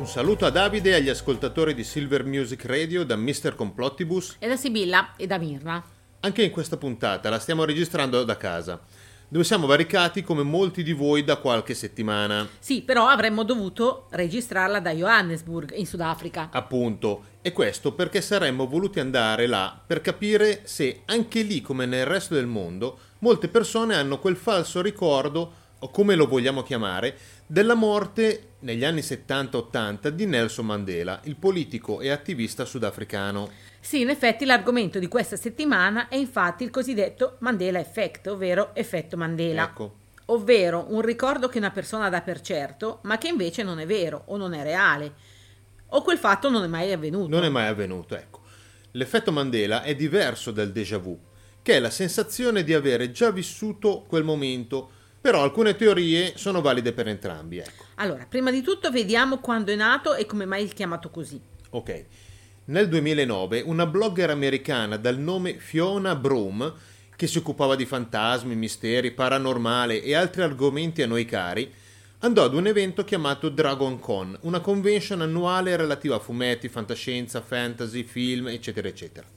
Un 0.05 0.11
saluto 0.11 0.45
a 0.45 0.51
Davide 0.51 0.91
e 0.91 0.93
agli 0.93 1.09
ascoltatori 1.09 1.73
di 1.73 1.83
Silver 1.83 2.23
Music 2.25 2.63
Radio 2.65 3.03
da 3.03 3.15
Mr. 3.15 3.55
Complottibus. 3.55 4.35
E 4.37 4.47
da 4.47 4.55
Sibilla 4.55 5.15
e 5.17 5.25
da 5.25 5.39
Mirna. 5.39 5.83
Anche 6.19 6.43
in 6.43 6.51
questa 6.51 6.77
puntata 6.77 7.27
la 7.31 7.39
stiamo 7.39 7.65
registrando 7.65 8.23
da 8.23 8.37
casa, 8.37 8.79
dove 9.27 9.43
siamo 9.43 9.65
varicati 9.65 10.21
come 10.21 10.43
molti 10.43 10.83
di 10.83 10.93
voi 10.93 11.23
da 11.23 11.37
qualche 11.37 11.73
settimana. 11.73 12.47
Sì, 12.59 12.83
però 12.83 13.07
avremmo 13.07 13.41
dovuto 13.41 14.05
registrarla 14.11 14.79
da 14.79 14.91
Johannesburg, 14.91 15.73
in 15.75 15.87
Sudafrica. 15.87 16.49
Appunto, 16.51 17.23
e 17.41 17.51
questo 17.51 17.93
perché 17.93 18.21
saremmo 18.21 18.67
voluti 18.67 18.99
andare 18.99 19.47
là 19.47 19.75
per 19.87 20.01
capire 20.01 20.61
se 20.65 21.01
anche 21.05 21.41
lì 21.41 21.61
come 21.61 21.87
nel 21.87 22.05
resto 22.05 22.35
del 22.35 22.45
mondo 22.45 22.99
molte 23.19 23.47
persone 23.47 23.95
hanno 23.95 24.19
quel 24.19 24.35
falso 24.35 24.83
ricordo, 24.83 25.63
o 25.79 25.89
come 25.89 26.15
lo 26.15 26.25
vogliamo 26.25 26.63
chiamare, 26.63 27.17
della 27.45 27.75
morte 27.75 28.53
negli 28.60 28.84
anni 28.84 29.01
70-80 29.01 30.08
di 30.10 30.25
Nelson 30.25 30.65
Mandela, 30.65 31.19
il 31.25 31.36
politico 31.36 32.01
e 32.01 32.10
attivista 32.10 32.65
sudafricano. 32.65 33.49
Sì, 33.79 34.01
in 34.01 34.10
effetti 34.10 34.45
l'argomento 34.45 34.97
di 34.97 35.08
questa 35.08 35.36
settimana 35.36 36.08
è 36.08 36.15
infatti 36.15 36.63
il 36.63 36.71
cosiddetto 36.71 37.36
Mandela 37.39 37.79
Effect, 37.79 38.27
ovvero 38.27 38.73
effetto 38.73 39.15
Mandela. 39.15 39.63
Ecco, 39.63 40.03
Ovvero 40.29 40.88
un 40.89 41.01
ricordo 41.01 41.49
che 41.49 41.60
una 41.60 41.69
persona 41.69 42.10
dà 42.10 42.21
per 42.21 42.41
certo, 42.41 42.99
ma 43.03 43.19
che 43.19 43.27
invece 43.27 43.62
non 43.62 43.79
è 43.79 43.86
vero 43.86 44.23
o 44.27 44.38
non 44.38 44.55
è 44.55 44.63
reale. 44.63 45.13
O 45.89 46.01
quel 46.01 46.17
fatto 46.17 46.49
non 46.49 46.63
è 46.63 46.67
mai 46.67 46.91
avvenuto. 46.91 47.29
non 47.29 47.43
è 47.43 47.49
mai 47.49 47.67
avvenuto, 47.67 48.15
ecco. 48.15 48.41
L'effetto 48.91 49.31
Mandela 49.31 49.84
è 49.84 49.93
diverso 49.93 50.49
dal 50.49 50.71
déjà 50.71 50.97
vu, 50.97 51.19
che 51.62 51.75
è 51.75 51.79
la 51.79 51.91
sensazione 51.91 52.63
di 52.63 52.73
avere 52.73 53.12
già 53.12 53.29
vissuto 53.29 54.03
quel 54.08 54.23
momento, 54.23 54.89
però 55.25 55.41
alcune 55.41 55.75
teorie 55.75 56.33
sono 56.35 56.61
valide 56.61 56.93
per 56.93 57.07
entrambi, 57.07 57.57
ecco. 57.57 57.85
Allora, 57.95 58.27
prima 58.29 58.51
di 58.51 58.61
tutto 58.61 58.91
vediamo 58.91 59.39
quando 59.39 59.71
è 59.71 59.75
nato 59.75 60.13
e 60.13 60.27
come 60.27 60.45
mai 60.45 60.67
è 60.67 60.71
chiamato 60.71 61.09
così. 61.09 61.41
Ok. 61.71 62.05
Nel 62.65 62.88
2009 62.88 63.61
una 63.61 63.88
blogger 63.88 64.29
americana 64.29 64.97
dal 64.97 65.17
nome 65.17 65.55
Fiona 65.57 66.15
Broom, 66.15 66.71
che 67.15 67.25
si 67.25 67.39
occupava 67.39 67.75
di 67.75 67.88
fantasmi, 67.88 68.53
misteri, 68.53 69.13
paranormale 69.13 70.03
e 70.03 70.13
altri 70.13 70.43
argomenti 70.43 71.01
a 71.01 71.07
noi 71.07 71.25
cari, 71.25 71.73
andò 72.19 72.43
ad 72.43 72.53
un 72.53 72.67
evento 72.67 73.03
chiamato 73.03 73.49
Dragon 73.49 73.99
Con, 73.99 74.38
una 74.41 74.59
convention 74.59 75.21
annuale 75.21 75.75
relativa 75.75 76.17
a 76.17 76.19
fumetti, 76.19 76.69
fantascienza, 76.69 77.41
fantasy, 77.41 78.03
film, 78.03 78.49
eccetera, 78.49 78.88
eccetera. 78.88 79.35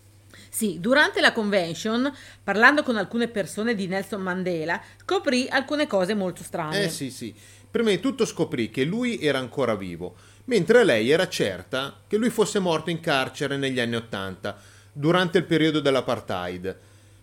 Sì, 0.58 0.80
durante 0.80 1.20
la 1.20 1.30
convention, 1.30 2.12
parlando 2.42 2.82
con 2.82 2.96
alcune 2.96 3.28
persone 3.28 3.76
di 3.76 3.86
Nelson 3.86 4.20
Mandela, 4.20 4.82
scoprì 5.04 5.46
alcune 5.48 5.86
cose 5.86 6.14
molto 6.14 6.42
strane. 6.42 6.82
Eh 6.82 6.88
sì, 6.88 7.12
sì. 7.12 7.32
Prima 7.70 7.90
di 7.90 8.00
tutto 8.00 8.24
scoprì 8.24 8.68
che 8.68 8.82
lui 8.82 9.20
era 9.20 9.38
ancora 9.38 9.76
vivo, 9.76 10.16
mentre 10.46 10.82
lei 10.82 11.10
era 11.10 11.28
certa 11.28 12.00
che 12.08 12.16
lui 12.16 12.30
fosse 12.30 12.58
morto 12.58 12.90
in 12.90 12.98
carcere 12.98 13.56
negli 13.56 13.78
anni 13.78 13.94
Ottanta, 13.94 14.60
durante 14.92 15.38
il 15.38 15.44
periodo 15.44 15.78
dell'apartheid. 15.78 16.76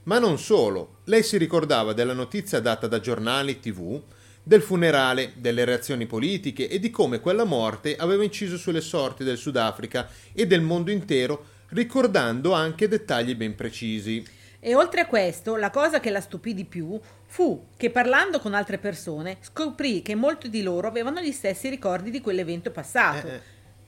Ma 0.04 0.18
non 0.18 0.40
solo, 0.40 1.00
lei 1.04 1.22
si 1.22 1.36
ricordava 1.36 1.92
della 1.92 2.14
notizia 2.14 2.62
data 2.62 2.88
da 2.88 3.02
giornali 3.02 3.60
tv, 3.60 4.02
del 4.42 4.62
funerale, 4.62 5.34
delle 5.36 5.66
reazioni 5.66 6.06
politiche 6.06 6.70
e 6.70 6.80
di 6.80 6.90
come 6.90 7.20
quella 7.20 7.44
morte 7.44 7.98
aveva 7.98 8.24
inciso 8.24 8.56
sulle 8.56 8.80
sorti 8.80 9.26
del 9.26 9.38
Sudafrica 9.38 10.08
e 10.32 10.48
del 10.48 10.62
mondo 10.62 10.90
intero, 10.90 11.55
ricordando 11.70 12.54
anche 12.54 12.88
dettagli 12.88 13.36
ben 13.36 13.56
precisi. 13.56 14.24
E 14.60 14.74
oltre 14.74 15.02
a 15.02 15.06
questo, 15.06 15.56
la 15.56 15.70
cosa 15.70 16.00
che 16.00 16.10
la 16.10 16.22
stupì 16.22 16.54
di 16.56 16.66
più 16.66 17.00
fu 17.28 17.68
che 17.78 17.92
parlando 17.92 18.40
con 18.40 18.54
altre 18.56 18.80
persone 18.80 19.38
scoprì 19.42 20.02
che 20.02 20.16
molti 20.16 20.50
di 20.50 20.64
loro 20.64 20.88
avevano 20.88 21.22
gli 21.22 21.32
stessi 21.32 21.70
ricordi 21.70 22.10
di 22.10 22.20
quell'evento 22.22 22.72
passato 22.72 23.28
Eh, 23.28 23.34
eh. 23.34 23.42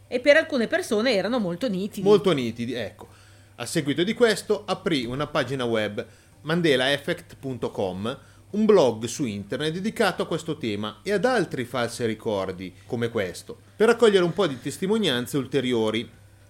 e 0.08 0.20
per 0.20 0.38
alcune 0.38 0.68
persone 0.68 1.14
erano 1.14 1.40
molto 1.40 1.68
nitidi. 1.68 2.06
molto 2.08 2.32
nitidi, 2.32 2.74
ecco. 2.74 3.08
A 3.56 3.66
seguito 3.66 4.04
di 4.04 4.14
questo 4.14 4.64
aprì 4.68 5.06
una 5.06 5.26
pagina 5.26 5.64
web 5.66 6.06
mandelaeffect.com, 6.42 8.20
un 8.52 8.66
blog 8.66 9.06
su 9.06 9.26
internet 9.26 9.74
dedicato 9.74 10.24
a 10.24 10.28
questo 10.28 10.58
tema 10.58 11.00
e 11.02 11.12
ad 11.12 11.26
altri 11.26 11.66
falsi 11.66 12.06
ricordi 12.06 12.74
come 12.86 13.10
questo, 13.10 13.58
per 13.76 13.88
raccogliere 13.88 14.24
un 14.24 14.34
po' 14.34 14.46
di 14.48 14.60
testimonianze 14.62 15.38
ulteriori. 15.38 16.08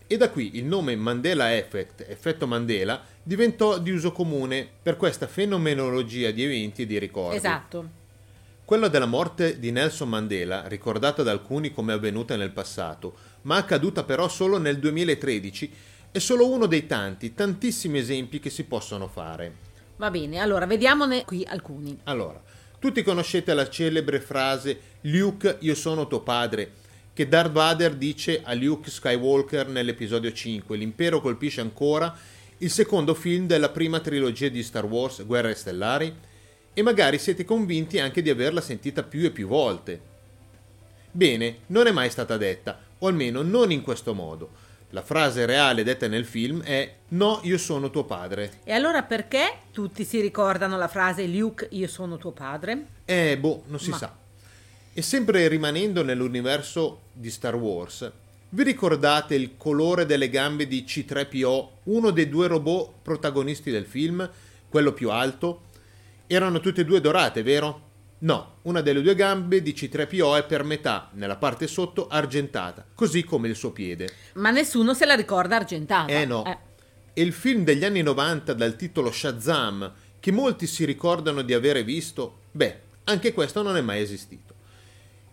E 0.09 0.15
da 0.15 0.29
qui 0.29 0.55
il 0.55 0.63
nome 0.63 0.95
Mandela 0.95 1.53
Effect, 1.57 2.05
effetto 2.07 2.47
Mandela, 2.47 3.03
diventò 3.21 3.77
di 3.77 3.91
uso 3.91 4.13
comune 4.13 4.65
per 4.81 4.95
questa 4.95 5.27
fenomenologia 5.27 6.31
di 6.31 6.45
eventi 6.45 6.83
e 6.83 6.85
di 6.85 6.97
ricordi. 6.97 7.35
Esatto. 7.35 7.89
Quella 8.63 8.87
della 8.87 9.05
morte 9.05 9.59
di 9.59 9.69
Nelson 9.69 10.07
Mandela, 10.07 10.65
ricordata 10.67 11.23
da 11.23 11.31
alcuni 11.31 11.73
come 11.73 11.91
avvenuta 11.91 12.37
nel 12.37 12.51
passato, 12.51 13.15
ma 13.41 13.57
accaduta 13.57 14.05
però 14.05 14.29
solo 14.29 14.57
nel 14.57 14.79
2013, 14.79 15.73
è 16.09 16.19
solo 16.19 16.49
uno 16.49 16.67
dei 16.67 16.87
tanti, 16.87 17.33
tantissimi 17.33 17.97
esempi 17.97 18.39
che 18.39 18.49
si 18.49 18.63
possono 18.63 19.09
fare. 19.09 19.55
Va 19.97 20.09
bene, 20.09 20.39
allora 20.39 20.65
vediamone 20.65 21.25
qui 21.25 21.45
alcuni. 21.45 21.99
Allora, 22.03 22.41
tutti 22.79 23.03
conoscete 23.03 23.53
la 23.53 23.69
celebre 23.69 24.21
frase 24.21 24.79
Luke, 25.01 25.57
io 25.59 25.75
sono 25.75 26.07
tuo 26.07 26.21
padre, 26.21 26.71
che 27.17 27.27
Darth 27.27 27.51
Vader 27.51 27.95
dice 27.95 28.41
a 28.43 28.53
Luke 28.53 28.91
Skywalker 28.91 29.69
nell'episodio 29.69 30.32
5, 30.32 30.77
L'impero 30.77 31.19
colpisce 31.19 31.62
ancora, 31.62 32.15
il 32.60 32.69
secondo 32.69 33.15
film 33.15 33.47
della 33.47 33.69
prima 33.69 33.99
trilogia 33.99 34.49
di 34.49 34.62
Star 34.62 34.86
Wars, 34.86 35.25
Guerre 35.25 35.56
Stellari, 35.56 36.15
e 36.75 36.82
magari 36.84 37.17
siete 37.17 37.43
convinti 37.43 37.97
anche 37.97 38.21
di 38.21 38.30
averla 38.30 38.62
sentita 38.62 39.01
più 39.01 39.25
e 39.25 39.32
più 39.32 39.47
volte. 39.47 39.99
Bene, 41.10 41.62
non 41.67 41.88
è 41.88 41.91
mai 41.91 42.12
stata 42.12 42.38
detta, 42.38 42.80
o 42.99 43.08
almeno 43.08 43.41
non 43.41 43.71
in 43.71 43.82
questo 43.82 44.13
modo. 44.13 44.51
La 44.91 45.01
frase 45.01 45.47
reale 45.47 45.84
detta 45.84 46.08
nel 46.08 46.23
film 46.23 46.62
è 46.62 46.97
No, 47.08 47.39
io 47.41 47.58
sono 47.58 47.89
tuo 47.89 48.03
padre. 48.03 48.60
E 48.63 48.73
allora 48.73 49.01
perché 49.01 49.62
tutti 49.71 50.03
si 50.03 50.21
ricordano 50.21 50.77
la 50.77 50.88
frase 50.88 51.25
Luke, 51.25 51.67
io 51.71 51.88
sono 51.88 52.17
tuo 52.17 52.30
padre? 52.30 52.89
Eh, 53.06 53.39
boh, 53.39 53.63
non 53.65 53.80
si 53.80 53.89
Ma- 53.89 53.97
sa. 53.97 54.15
E 54.97 55.03
sempre 55.03 55.47
rimanendo 55.47 56.01
nell'universo 56.01 57.01
di 57.13 57.29
Star 57.29 57.53
Wars, 57.53 58.12
vi 58.49 58.63
ricordate 58.63 59.36
il 59.36 59.51
colore 59.55 60.07
delle 60.07 60.27
gambe 60.27 60.65
di 60.65 60.86
C3PO, 60.88 61.67
uno 61.83 62.10
dei 62.10 62.27
due 62.27 62.47
robot 62.47 62.93
protagonisti 63.03 63.69
del 63.69 63.86
film, 63.86 64.27
quello 64.67 64.93
più 64.93 65.12
alto? 65.12 65.65
Erano 66.25 66.60
tutte 66.60 66.81
e 66.81 66.86
due 66.86 66.99
dorate, 66.99 67.43
vero? 67.43 67.81
No, 68.21 68.55
una 68.63 68.81
delle 68.81 69.03
due 69.03 69.13
gambe 69.13 69.62
di 69.62 69.73
C3PO 69.73 70.36
è 70.36 70.43
per 70.47 70.63
metà, 70.63 71.12
nella 71.13 71.36
parte 71.36 71.67
sotto, 71.67 72.07
argentata, 72.07 72.83
così 72.95 73.23
come 73.23 73.49
il 73.49 73.55
suo 73.55 73.71
piede. 73.71 74.10
Ma 74.33 74.49
nessuno 74.49 74.95
se 74.95 75.05
la 75.05 75.13
ricorda 75.13 75.57
argentata. 75.57 76.12
Eh 76.12 76.25
no. 76.25 76.43
Eh. 76.43 76.57
E 77.13 77.21
il 77.21 77.33
film 77.33 77.63
degli 77.63 77.86
anni 77.86 78.01
90 78.01 78.51
dal 78.53 78.75
titolo 78.75 79.12
Shazam, 79.12 79.93
che 80.19 80.31
molti 80.31 80.65
si 80.65 80.86
ricordano 80.86 81.43
di 81.43 81.53
avere 81.53 81.83
visto, 81.83 82.39
beh, 82.49 82.79
anche 83.03 83.31
questo 83.31 83.62
non 83.62 83.77
è 83.77 83.81
mai 83.81 84.01
esistito. 84.01 84.55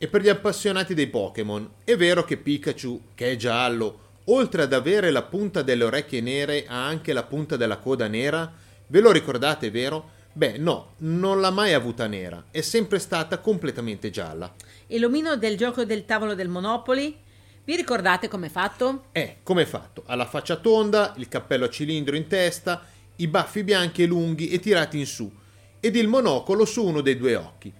E 0.04 0.08
per 0.08 0.20
gli 0.20 0.28
appassionati 0.28 0.92
dei 0.92 1.06
Pokémon, 1.06 1.76
è 1.82 1.96
vero 1.96 2.26
che 2.26 2.36
Pikachu, 2.36 3.04
che 3.14 3.32
è 3.32 3.36
giallo, 3.36 4.00
oltre 4.24 4.64
ad 4.64 4.74
avere 4.74 5.10
la 5.10 5.22
punta 5.22 5.62
delle 5.62 5.84
orecchie 5.84 6.20
nere, 6.20 6.66
ha 6.68 6.84
anche 6.86 7.14
la 7.14 7.22
punta 7.22 7.56
della 7.56 7.78
coda 7.78 8.06
nera? 8.06 8.52
Ve 8.88 9.00
lo 9.00 9.10
ricordate, 9.10 9.70
vero? 9.70 10.10
Beh, 10.34 10.58
no, 10.58 10.92
non 10.98 11.40
l'ha 11.40 11.48
mai 11.48 11.72
avuta 11.72 12.06
nera, 12.06 12.44
è 12.50 12.60
sempre 12.60 12.98
stata 12.98 13.38
completamente 13.38 14.10
gialla. 14.10 14.54
E 14.86 14.98
l'omino 14.98 15.38
del 15.38 15.56
gioco 15.56 15.86
del 15.86 16.04
tavolo 16.04 16.34
del 16.34 16.48
Monopoli? 16.48 17.16
Vi 17.64 17.74
ricordate 17.74 18.28
com'è 18.28 18.50
fatto? 18.50 19.04
Eh, 19.12 19.38
com'è 19.42 19.64
fatto? 19.64 20.02
Ha 20.04 20.14
la 20.16 20.26
faccia 20.26 20.56
tonda, 20.56 21.14
il 21.16 21.28
cappello 21.28 21.64
a 21.64 21.70
cilindro 21.70 22.14
in 22.14 22.26
testa, 22.26 22.84
i 23.16 23.26
baffi 23.26 23.64
bianchi 23.64 24.02
e 24.02 24.06
lunghi 24.06 24.50
e 24.50 24.60
tirati 24.60 24.98
in 24.98 25.06
su, 25.06 25.32
ed 25.80 25.96
il 25.96 26.08
monocolo 26.08 26.66
su 26.66 26.84
uno 26.84 27.00
dei 27.00 27.16
due 27.16 27.36
occhi. 27.36 27.72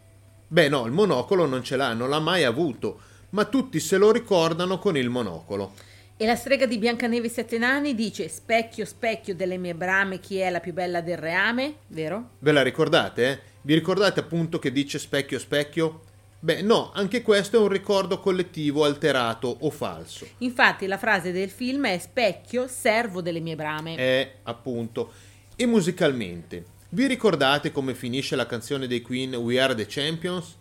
Beh, 0.47 0.69
no, 0.69 0.87
il 0.87 0.93
monocolo 0.93 1.47
non 1.47 1.63
ce 1.63 1.77
l'ha, 1.77 1.93
non 1.95 2.09
l'ha 2.09 2.21
mai 2.21 2.45
avuto, 2.45 3.01
ma 3.31 3.45
tutti 3.45 3.81
se 3.81 3.97
lo 3.97 4.13
ricordano 4.13 4.79
con 4.79 4.97
il 4.97 5.09
monocolo. 5.09 5.73
E 6.17 6.27
la 6.27 6.37
strega 6.37 6.67
di 6.67 6.79
Biancanevi 6.79 7.29
Sette 7.29 7.59
Nani 7.59 7.95
dice 7.95 8.29
specchio, 8.29 8.85
specchio 8.85 9.35
delle 9.35 9.57
mie 9.59 9.75
brame, 9.75 10.21
chi 10.21 10.39
è 10.39 10.49
la 10.49 10.61
più 10.61 10.73
bella 10.73 11.01
del 11.01 11.17
reame, 11.17 11.79
vero? 11.89 12.31
Ve 12.39 12.53
la 12.53 12.63
ricordate, 12.63 13.27
eh? 13.27 13.41
Vi 13.63 13.75
ricordate 13.75 14.21
appunto 14.21 14.61
che 14.61 14.71
dice 14.71 15.01
specchio, 15.01 15.41
specchio? 15.41 16.03
Beh, 16.39 16.61
no, 16.61 16.93
anche 16.95 17.23
questo 17.23 17.57
è 17.57 17.61
un 17.61 17.69
ricordo 17.69 18.21
collettivo 18.21 18.85
alterato 18.85 19.57
o 19.61 19.71
falso. 19.71 20.27
Infatti 20.39 20.87
la 20.87 20.99
frase 20.99 21.33
del 21.33 21.49
film 21.49 21.87
è 21.87 21.99
specchio, 21.99 22.69
servo 22.69 23.23
delle 23.23 23.41
mie 23.41 23.57
brame. 23.57 23.97
Eh, 23.97 24.33
appunto. 24.43 25.11
E 25.57 25.67
musicalmente, 25.67 26.65
vi 26.95 27.09
ricordate 27.09 27.73
come 27.73 27.93
finisce 27.93 28.37
la 28.37 28.47
canzone 28.47 28.87
dei 28.87 29.03
Queen 29.03 29.35
We 29.35 29.61
Are 29.61 29.75
the 29.75 29.87
Champions? 29.87 30.55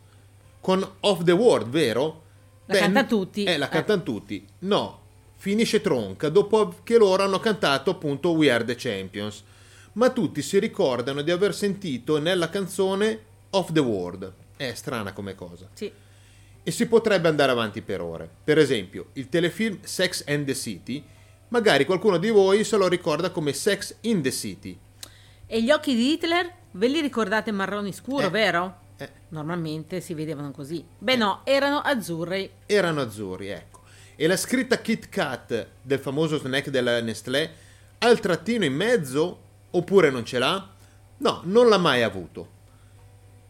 Con 0.60 0.84
Off 1.02 1.24
the 1.24 1.32
World, 1.32 1.70
vero? 1.70 2.22
La 2.66 2.78
cantano 2.78 3.08
tutti. 3.08 3.44
Eh, 3.44 3.58
la 3.58 3.70
cantano 3.70 4.02
eh. 4.02 4.04
tutti. 4.04 4.48
No, 4.60 5.02
finisce 5.36 5.80
tronca 5.80 6.30
dopo 6.30 6.78
che 6.84 6.98
loro 6.98 7.22
hanno 7.22 7.40
cantato 7.40 7.92
appunto 7.92 8.32
We 8.32 8.50
Are 8.52 8.64
the 8.64 8.76
Champions. 8.76 9.44
Ma 9.94 10.10
tutti 10.10 10.42
si 10.42 10.58
ricordano 10.58 11.22
di 11.22 11.30
aver 11.30 11.54
sentito 11.54 12.18
nella 12.18 12.50
canzone 12.50 13.20
Off 13.52 13.72
the 13.72 13.80
World. 13.80 14.34
È 14.58 14.74
strana 14.74 15.14
come 15.14 15.36
cosa. 15.36 15.70
Sì. 15.74 15.92
E 16.64 16.72
si 16.72 16.88
potrebbe 16.88 17.28
andare 17.28 17.52
avanti 17.52 17.84
per 17.84 18.02
ore. 18.02 18.28
Per 18.44 18.58
esempio, 18.58 19.10
il 19.14 19.30
telefilm 19.30 19.78
Sex 19.84 20.24
and 20.26 20.46
the 20.46 20.56
City, 20.56 21.04
magari 21.50 21.86
qualcuno 21.86 22.18
di 22.18 22.30
voi 22.30 22.64
se 22.64 22.76
lo 22.78 22.88
ricorda 22.88 23.30
come 23.30 23.54
Sex 23.54 23.98
in 24.02 24.24
the 24.24 24.32
City. 24.32 24.80
E 25.54 25.62
gli 25.62 25.70
occhi 25.70 25.94
di 25.94 26.14
Hitler? 26.14 26.52
Ve 26.72 26.88
li 26.88 27.00
ricordate 27.00 27.52
marroni 27.52 27.94
scuro, 27.94 28.26
Eh. 28.26 28.30
vero? 28.32 28.78
Eh. 28.98 29.08
Normalmente 29.28 30.02
si 30.02 30.16
vedevano 30.16 30.50
così. 30.50 30.84
Beh 30.98 31.16
no, 31.16 31.42
erano 31.44 31.78
azzurri. 31.78 32.50
erano 32.66 33.02
azzurri, 33.02 33.50
ecco. 33.50 33.82
E 34.16 34.26
la 34.26 34.36
scritta 34.36 34.82
Kit 34.82 35.10
Kat 35.10 35.68
del 35.84 36.00
famoso 36.00 36.40
snack 36.40 36.72
della 36.72 37.00
Nestlé 37.02 37.52
ha 38.00 38.10
il 38.10 38.20
trattino 38.20 38.66
in 38.66 38.74
mezzo 38.74 39.42
oppure 39.70 40.10
non 40.10 40.26
ce 40.26 40.40
l'ha? 40.40 40.70
No, 41.18 41.42
non 41.44 41.70
l'ha 41.70 41.78
mai 41.78 42.02
avuto. 42.02 42.48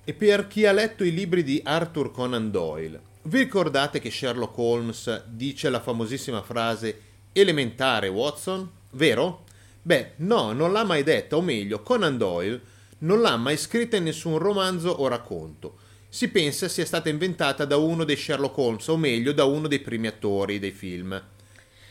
E 0.03 0.13
per 0.13 0.47
chi 0.47 0.65
ha 0.65 0.73
letto 0.73 1.05
i 1.05 1.13
libri 1.13 1.41
di 1.41 1.61
Arthur 1.63 2.11
Conan 2.11 2.51
Doyle, 2.51 2.99
vi 3.21 3.37
ricordate 3.39 3.99
che 4.01 4.11
Sherlock 4.11 4.57
Holmes 4.57 5.23
dice 5.27 5.69
la 5.69 5.79
famosissima 5.79 6.41
frase 6.41 7.01
elementare 7.31 8.09
Watson? 8.09 8.69
Vero? 8.91 9.42
Beh, 9.83 10.13
no, 10.17 10.51
non 10.53 10.71
l'ha 10.71 10.83
mai 10.83 11.03
detta, 11.03 11.35
o 11.35 11.41
meglio, 11.41 11.83
Conan 11.83 12.17
Doyle 12.17 12.61
non 12.99 13.21
l'ha 13.21 13.37
mai 13.37 13.57
scritta 13.57 13.97
in 13.97 14.03
nessun 14.03 14.37
romanzo 14.39 14.89
o 14.89 15.07
racconto 15.07 15.81
si 16.13 16.27
pensa 16.27 16.67
sia 16.67 16.85
stata 16.85 17.09
inventata 17.09 17.65
da 17.65 17.75
uno 17.75 18.03
dei 18.03 18.15
Sherlock 18.15 18.55
Holmes, 18.55 18.87
o 18.87 18.97
meglio 18.97 19.31
da 19.31 19.45
uno 19.45 19.67
dei 19.67 19.79
primi 19.79 20.05
attori 20.05 20.59
dei 20.59 20.69
film. 20.69 21.19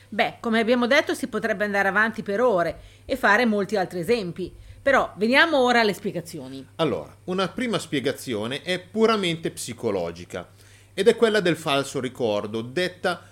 Beh, 0.09 0.37
come 0.38 0.61
abbiamo 0.61 0.87
detto, 0.87 1.12
si 1.12 1.26
potrebbe 1.26 1.64
andare 1.64 1.88
avanti 1.88 2.22
per 2.22 2.40
ore 2.40 2.81
e 3.05 3.16
fare 3.16 3.46
molti 3.46 3.74
altri 3.74 3.98
esempi. 3.98 4.55
Però 4.81 5.12
veniamo 5.16 5.59
ora 5.59 5.81
alle 5.81 5.92
spiegazioni. 5.92 6.64
Allora, 6.76 7.12
una 7.24 7.48
prima 7.48 7.81
spiegazione 7.81 8.62
è 8.62 8.78
puramente 8.78 9.50
psicologica 9.50 10.50
ed 10.94 11.09
è 11.09 11.16
quella 11.16 11.40
del 11.40 11.57
falso 11.57 11.98
ricordo, 11.98 12.62
detta 12.62 13.26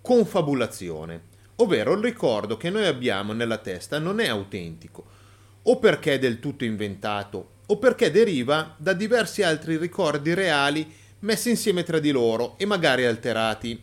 confabulazione, 0.00 1.20
ovvero 1.62 1.92
il 1.94 2.02
ricordo 2.02 2.56
che 2.56 2.70
noi 2.70 2.86
abbiamo 2.86 3.32
nella 3.32 3.58
testa 3.58 3.98
non 3.98 4.20
è 4.20 4.28
autentico, 4.28 5.04
o 5.62 5.78
perché 5.78 6.14
è 6.14 6.18
del 6.18 6.40
tutto 6.40 6.64
inventato, 6.64 7.50
o 7.66 7.78
perché 7.78 8.10
deriva 8.10 8.74
da 8.76 8.92
diversi 8.92 9.42
altri 9.42 9.76
ricordi 9.76 10.34
reali 10.34 11.00
messi 11.20 11.50
insieme 11.50 11.84
tra 11.84 11.98
di 11.98 12.10
loro 12.10 12.54
e 12.58 12.66
magari 12.66 13.04
alterati. 13.04 13.80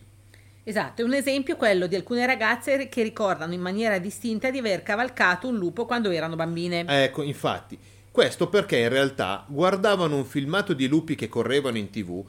Esatto, 0.63 1.01
è 1.01 1.05
un 1.05 1.13
esempio 1.13 1.55
quello 1.55 1.87
di 1.87 1.95
alcune 1.95 2.25
ragazze 2.25 2.89
che 2.89 3.01
ricordano 3.01 3.53
in 3.53 3.61
maniera 3.61 3.97
distinta 3.97 4.51
di 4.51 4.59
aver 4.59 4.83
cavalcato 4.83 5.47
un 5.47 5.57
lupo 5.57 5.85
quando 5.85 6.11
erano 6.11 6.35
bambine. 6.35 6.85
Ecco, 6.87 7.23
infatti, 7.23 7.79
questo 8.11 8.49
perché 8.49 8.77
in 8.77 8.89
realtà 8.89 9.45
guardavano 9.47 10.17
un 10.17 10.25
filmato 10.25 10.73
di 10.73 10.87
lupi 10.87 11.15
che 11.15 11.29
correvano 11.29 11.77
in 11.77 11.89
tv, 11.89 12.23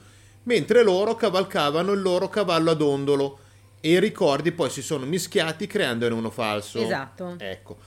mentre 0.44 0.82
loro 0.82 1.16
cavalcavano 1.16 1.92
il 1.92 2.00
loro 2.00 2.28
cavallo 2.28 2.70
ad 2.70 2.80
ondolo 2.80 3.38
e 3.80 3.90
i 3.90 4.00
ricordi 4.00 4.52
poi 4.52 4.70
si 4.70 4.82
sono 4.82 5.06
mischiati 5.06 5.66
creandone 5.66 6.14
uno 6.14 6.30
falso. 6.30 6.82
Esatto. 6.82 7.36
Ecco. 7.38 7.78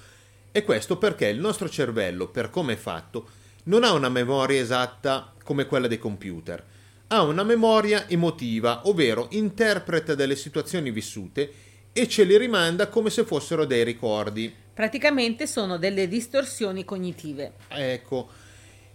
E 0.51 0.63
questo 0.63 0.97
perché 0.97 1.27
il 1.27 1.39
nostro 1.39 1.69
cervello, 1.69 2.27
per 2.27 2.49
come 2.49 2.73
è 2.73 2.77
fatto, 2.77 3.27
non 3.65 3.83
ha 3.83 3.91
una 3.93 4.09
memoria 4.09 4.59
esatta 4.59 5.33
come 5.43 5.65
quella 5.65 5.87
dei 5.87 5.97
computer. 5.97 6.63
Ha 7.07 7.21
una 7.21 7.43
memoria 7.43 8.07
emotiva, 8.09 8.87
ovvero 8.87 9.27
interpreta 9.31 10.15
delle 10.15 10.35
situazioni 10.35 10.91
vissute 10.91 11.51
e 11.93 12.07
ce 12.07 12.23
li 12.23 12.37
rimanda 12.37 12.87
come 12.87 13.09
se 13.09 13.23
fossero 13.23 13.65
dei 13.65 13.83
ricordi. 13.83 14.53
Praticamente 14.73 15.45
sono 15.45 15.77
delle 15.77 16.07
distorsioni 16.07 16.83
cognitive. 16.83 17.53
Ecco, 17.67 18.29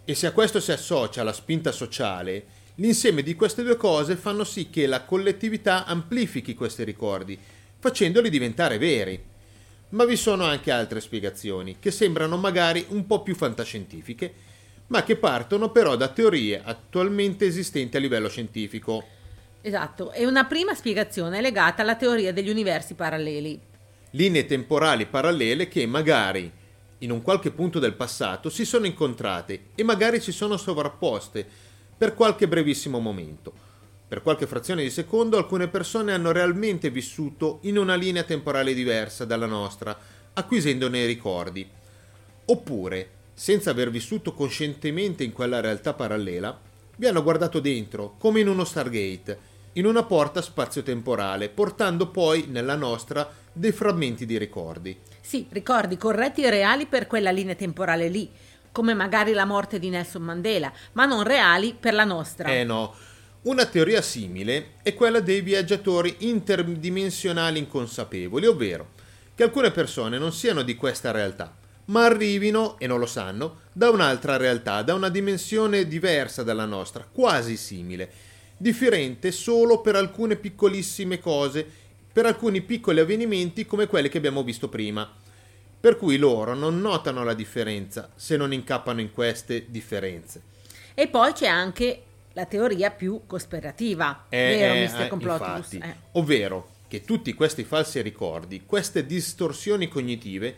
e 0.05 0.15
se 0.15 0.27
a 0.27 0.33
questo 0.33 0.59
si 0.59 0.73
associa 0.73 1.23
la 1.23 1.33
spinta 1.33 1.71
sociale, 1.71 2.45
l'insieme 2.79 3.23
di 3.23 3.35
queste 3.35 3.63
due 3.63 3.77
cose 3.77 4.17
fanno 4.17 4.45
sì 4.45 4.71
che 4.71 4.87
la 4.87 5.03
collettività 5.03 5.85
amplifichi 5.85 6.55
questi 6.55 6.85
ricordi, 6.85 7.39
facendoli 7.79 8.31
diventare 8.31 8.79
veri. 8.79 9.21
Ma 9.91 10.05
vi 10.05 10.17
sono 10.17 10.45
anche 10.45 10.71
altre 10.71 11.01
spiegazioni, 11.01 11.77
che 11.79 11.91
sembrano 11.91 12.37
magari 12.37 12.85
un 12.89 13.07
po' 13.07 13.23
più 13.23 13.35
fantascientifiche, 13.35 14.47
ma 14.89 15.03
che 15.03 15.17
partono 15.17 15.71
però 15.71 15.97
da 15.97 16.09
teorie 16.09 16.61
attualmente 16.63 17.47
esistenti 17.47 17.97
a 17.97 18.01
livello 18.01 18.29
scientifico. 18.29 19.05
Esatto, 19.61 20.13
e 20.13 20.27
una 20.27 20.45
prima 20.45 20.75
spiegazione 20.75 21.39
è 21.39 21.41
legata 21.41 21.83
alla 21.83 21.97
teoria 21.97 22.33
degli 22.33 22.51
universi 22.51 22.95
paralleli. 22.95 23.61
Linee 24.11 24.47
temporali 24.47 25.07
parallele 25.07 25.69
che 25.69 25.85
magari 25.87 26.51
in 26.99 27.11
un 27.11 27.23
qualche 27.23 27.51
punto 27.51 27.79
del 27.79 27.95
passato 27.95 28.51
si 28.51 28.65
sono 28.65 28.87
incontrate 28.87 29.67
e 29.75 29.83
magari 29.83 30.21
si 30.21 30.33
sono 30.33 30.57
sovrapposte 30.57 31.67
per 31.99 32.15
qualche 32.15 32.47
brevissimo 32.47 33.01
momento. 33.01 33.53
Per 34.07 34.23
qualche 34.23 34.47
frazione 34.47 34.83
di 34.83 34.91
secondo 34.91 35.37
alcune 35.37 35.69
persone 35.69 36.13
hanno 36.13 36.33
realmente 36.33 36.89
vissuto 36.89 37.59
in 37.63 37.77
una 37.77 37.97
linea 37.97 38.23
temporale 38.23 38.73
diversa 38.73 39.25
dalla 39.25 39.47
nostra, 39.47 39.99
acquisendone 40.33 41.01
i 41.01 41.07
ricordi. 41.07 41.69
Oppure 42.47 43.11
senza 43.35 43.71
aver 43.71 43.91
vissuto 43.91 44.33
coscientemente 44.33 45.25
in 45.25 45.33
quella 45.33 45.61
realtà 45.61 45.93
parallela, 45.93 46.59
vi 46.97 47.07
hanno 47.07 47.23
guardato 47.23 47.61
dentro, 47.61 48.15
come 48.19 48.41
in 48.41 48.49
uno 48.49 48.65
Stargate, 48.65 49.39
in 49.75 49.87
una 49.87 50.03
porta 50.03 50.41
spazio-temporale, 50.41 51.49
portando 51.49 52.09
poi 52.09 52.47
nella 52.49 52.75
nostra 52.75 53.31
dei 53.53 53.73
frammenti 53.73 54.27
di 54.27 54.39
ricordi. 54.39 54.97
Sì, 55.21 55.47
ricordi 55.51 55.97
corretti 55.97 56.43
e 56.43 56.51
reali 56.51 56.87
per 56.87 57.07
quella 57.07 57.31
linea 57.31 57.55
temporale 57.55 58.09
lì, 58.09 58.29
come 58.79 58.95
magari 58.95 59.33
la 59.33 59.45
morte 59.45 59.81
di 59.81 59.89
Nelson 59.89 60.23
Mandela, 60.23 60.73
ma 60.93 61.05
non 61.05 61.25
reali 61.25 61.75
per 61.75 61.95
la 61.95 62.05
nostra. 62.05 62.49
Eh 62.49 62.63
no. 62.63 62.95
Una 63.43 63.67
teoria 63.67 64.01
simile 64.01 64.75
è 64.85 64.95
quella 64.95 65.19
dei 65.19 65.41
viaggiatori 65.41 66.15
interdimensionali 66.19 67.59
inconsapevoli, 67.59 68.47
ovvero 68.47 68.91
che 69.35 69.43
alcune 69.43 69.73
persone 69.73 70.17
non 70.17 70.33
siano 70.33 70.63
di 70.63 70.77
questa 70.77 71.11
realtà, 71.11 71.57
ma 71.87 72.05
arrivino, 72.05 72.79
e 72.79 72.87
non 72.87 73.01
lo 73.01 73.07
sanno, 73.07 73.63
da 73.73 73.91
un'altra 73.91 74.37
realtà, 74.37 74.83
da 74.83 74.95
una 74.95 75.09
dimensione 75.09 75.89
diversa 75.89 76.45
dalla 76.45 76.65
nostra, 76.65 77.05
quasi 77.11 77.57
simile, 77.57 78.09
differente 78.57 79.33
solo 79.33 79.81
per 79.81 79.97
alcune 79.97 80.37
piccolissime 80.37 81.19
cose, 81.19 81.67
per 82.13 82.27
alcuni 82.27 82.61
piccoli 82.61 83.01
avvenimenti 83.01 83.67
come 83.67 83.89
quelli 83.89 84.09
che 84.09 84.19
abbiamo 84.19 84.45
visto 84.45 84.69
prima. 84.69 85.13
Per 85.81 85.97
cui 85.97 86.17
loro 86.17 86.55
non 86.55 86.81
notano 86.81 87.23
la 87.25 87.35
differenza 87.35 88.11
se 88.17 88.37
non 88.37 88.53
incappano 88.53 89.01
in 89.01 89.13
queste 89.13 89.67
differenze. 89.69 90.43
E 90.95 91.07
poi 91.07 91.33
c'è 91.33 91.47
anche 91.47 92.03
la 92.33 92.47
teoria 92.47 92.91
più 92.91 93.23
cospirativa, 93.27 94.27
Eh, 94.29 94.57
vero, 94.57 94.75
eh, 94.75 94.85
Mr. 94.87 95.01
eh, 95.03 95.09
Complottibus? 95.09 95.73
infatti. 95.73 95.91
Eh. 95.93 96.03
Ovvero 96.13 96.69
che 96.89 97.05
tutti 97.05 97.35
questi 97.35 97.65
falsi 97.65 98.01
ricordi, 98.03 98.63
queste 98.65 99.07
distorsioni 99.07 99.89
cognitive, 99.89 100.55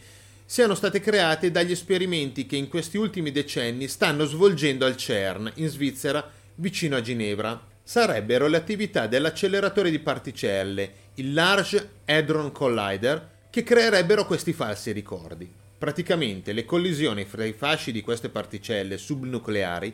siano 0.47 0.75
state 0.75 1.01
create 1.01 1.51
dagli 1.51 1.73
esperimenti 1.73 2.47
che 2.47 2.57
in 2.57 2.69
questi 2.69 2.97
ultimi 2.97 3.31
decenni 3.31 3.89
stanno 3.89 4.25
svolgendo 4.25 4.85
al 4.87 4.97
CERN, 4.97 5.53
in 5.57 5.69
Svizzera, 5.69 6.29
vicino 6.57 6.97
a 6.97 7.01
Ginevra. 7.01 7.61
Sarebbero 7.83 8.47
le 8.47 8.57
attività 8.57 9.07
dell'acceleratore 9.07 9.91
di 9.91 9.99
particelle, 9.99 10.93
il 11.15 11.33
Large 11.33 11.91
Hadron 12.05 12.53
Collider, 12.53 13.29
che 13.51 13.65
creerebbero 13.65 14.25
questi 14.27 14.53
falsi 14.53 14.93
ricordi. 14.93 15.53
Praticamente 15.77 16.53
le 16.53 16.65
collisioni 16.65 17.25
fra 17.25 17.45
i 17.45 17.53
fasci 17.53 17.91
di 17.91 18.01
queste 18.01 18.29
particelle 18.29 18.97
subnucleari 18.97 19.93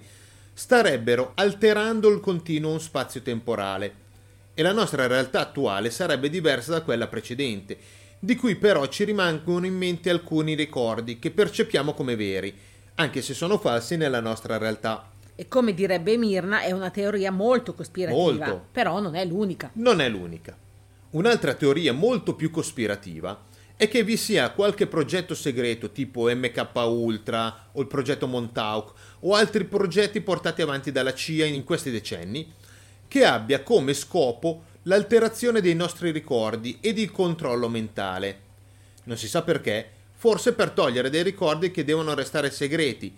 starebbero 0.52 1.32
alterando 1.34 2.09
il 2.09 2.20
continuum 2.20 2.78
spazio-temporale 2.78 4.04
e 4.52 4.62
la 4.62 4.72
nostra 4.72 5.07
realtà 5.07 5.40
attuale 5.40 5.90
sarebbe 5.90 6.28
diversa 6.28 6.72
da 6.72 6.82
quella 6.82 7.07
precedente, 7.07 7.78
di 8.18 8.36
cui 8.36 8.57
però 8.57 8.86
ci 8.88 9.04
rimangono 9.04 9.66
in 9.66 9.76
mente 9.76 10.11
alcuni 10.11 10.54
ricordi 10.54 11.18
che 11.18 11.30
percepiamo 11.30 11.94
come 11.94 12.16
veri, 12.16 12.54
anche 12.96 13.22
se 13.22 13.32
sono 13.32 13.59
falsi 13.59 13.96
nella 13.96 14.20
nostra 14.20 14.59
realtà. 14.59 15.11
E 15.34 15.48
come 15.48 15.74
direbbe 15.74 16.16
Mirna, 16.16 16.61
è 16.62 16.72
una 16.72 16.90
teoria 16.90 17.30
molto 17.30 17.74
cospirativa, 17.74 18.46
Molto. 18.46 18.66
però 18.72 19.00
non 19.00 19.14
è 19.14 19.24
l'unica. 19.24 19.70
Non 19.74 20.00
è 20.00 20.09
l'unica. 20.09 20.57
Un'altra 21.11 21.54
teoria 21.54 21.92
molto 21.92 22.34
più 22.34 22.50
cospirativa 22.50 23.38
è 23.76 23.88
che 23.88 24.02
vi 24.02 24.16
sia 24.16 24.50
qualche 24.50 24.86
progetto 24.86 25.34
segreto 25.34 25.90
tipo 25.90 26.34
MK 26.34 26.68
Ultra 26.74 27.68
o 27.72 27.80
il 27.82 27.86
progetto 27.86 28.26
Montauk 28.26 28.92
o 29.20 29.34
altri 29.34 29.64
progetti 29.64 30.22
portati 30.22 30.62
avanti 30.62 30.90
dalla 30.90 31.12
CIA 31.12 31.44
in 31.44 31.62
questi 31.62 31.90
decenni 31.90 32.50
che 33.06 33.24
abbia 33.24 33.62
come 33.62 33.92
scopo 33.92 34.64
l'alterazione 34.84 35.60
dei 35.60 35.74
nostri 35.74 36.10
ricordi 36.10 36.78
ed 36.80 36.98
il 36.98 37.12
controllo 37.12 37.68
mentale. 37.68 38.40
Non 39.04 39.18
si 39.18 39.28
sa 39.28 39.42
perché, 39.42 39.90
forse 40.14 40.54
per 40.54 40.70
togliere 40.70 41.10
dei 41.10 41.22
ricordi 41.22 41.70
che 41.70 41.84
devono 41.84 42.14
restare 42.14 42.50
segreti 42.50 43.14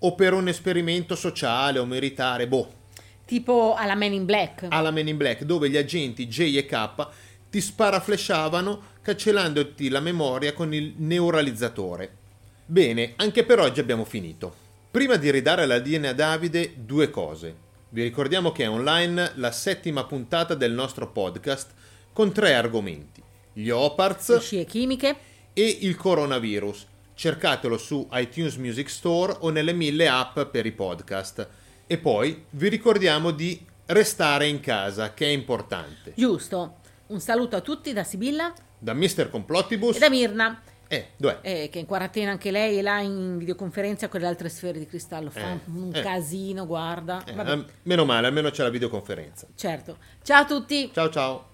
o 0.00 0.14
per 0.14 0.34
un 0.34 0.46
esperimento 0.48 1.14
sociale 1.14 1.78
o 1.78 1.86
militare, 1.86 2.46
boh, 2.46 2.80
Tipo 3.24 3.74
alla 3.78 3.94
Man 3.94 4.12
in 4.12 4.26
Black. 4.26 4.66
alla 4.68 4.90
Men 4.90 5.08
in 5.08 5.16
Black, 5.16 5.44
dove 5.44 5.70
gli 5.70 5.76
agenti 5.76 6.26
J 6.26 6.56
e 6.56 6.66
K 6.66 7.08
ti 7.48 7.60
sparaflashavano 7.60 8.90
cancellandoti 9.02 9.88
la 9.88 10.00
memoria 10.00 10.52
con 10.52 10.72
il 10.72 10.94
neuralizzatore. 10.96 12.16
Bene, 12.64 13.14
anche 13.16 13.44
per 13.44 13.58
oggi 13.58 13.80
abbiamo 13.80 14.04
finito. 14.04 14.54
Prima 14.90 15.16
di 15.16 15.30
ridare 15.30 15.66
la 15.66 15.76
linea 15.76 16.10
a 16.10 16.14
Davide, 16.14 16.74
due 16.76 17.10
cose. 17.10 17.70
Vi 17.88 18.02
ricordiamo 18.02 18.52
che 18.52 18.64
è 18.64 18.70
online 18.70 19.32
la 19.34 19.50
settima 19.50 20.04
puntata 20.04 20.54
del 20.54 20.72
nostro 20.72 21.10
podcast 21.10 21.72
con 22.12 22.32
tre 22.32 22.54
argomenti: 22.54 23.22
gli 23.52 23.68
Oparts 23.70 24.38
Scie 24.38 24.64
chimiche. 24.64 25.16
e 25.52 25.78
il 25.80 25.96
coronavirus. 25.96 26.86
Cercatelo 27.14 27.76
su 27.76 28.08
iTunes 28.12 28.56
Music 28.56 28.88
Store 28.88 29.36
o 29.40 29.50
nelle 29.50 29.72
mille 29.72 30.08
app 30.08 30.40
per 30.42 30.64
i 30.64 30.72
podcast. 30.72 31.48
E 31.86 31.98
poi 31.98 32.44
vi 32.50 32.68
ricordiamo 32.68 33.32
di 33.32 33.60
restare 33.86 34.46
in 34.46 34.60
casa, 34.60 35.12
che 35.12 35.26
è 35.26 35.30
importante. 35.30 36.12
Giusto. 36.16 36.76
Un 37.08 37.20
saluto 37.20 37.56
a 37.56 37.60
tutti 37.60 37.92
da 37.92 38.04
Sibilla 38.04 38.54
Da 38.82 38.94
Mr. 38.94 39.30
Complottibus. 39.30 39.94
e 39.94 39.98
da 40.00 40.10
Mirna, 40.10 40.60
Eh, 40.88 41.06
eh, 41.20 41.68
che 41.70 41.70
è 41.70 41.78
in 41.78 41.86
quarantena 41.86 42.32
anche 42.32 42.50
lei 42.50 42.78
e 42.78 42.82
là 42.82 42.98
in 42.98 43.38
videoconferenza 43.38 44.08
con 44.08 44.18
le 44.20 44.26
altre 44.26 44.48
sfere 44.48 44.80
di 44.80 44.86
cristallo. 44.86 45.30
Fa 45.30 45.52
Eh, 45.52 45.60
un, 45.66 45.92
eh. 45.94 46.02
casino, 46.02 46.66
guarda. 46.66 47.22
Eh, 47.24 47.32
Vabbè, 47.32 47.64
meno 47.84 48.04
male, 48.04 48.26
almeno 48.26 48.50
c'è 48.50 48.64
la 48.64 48.70
videoconferenza. 48.70 49.46
certo. 49.54 49.98
Ciao 50.24 50.42
a 50.42 50.46
tutti. 50.46 50.90
Ciao 50.92 51.08
ciao. 51.10 51.50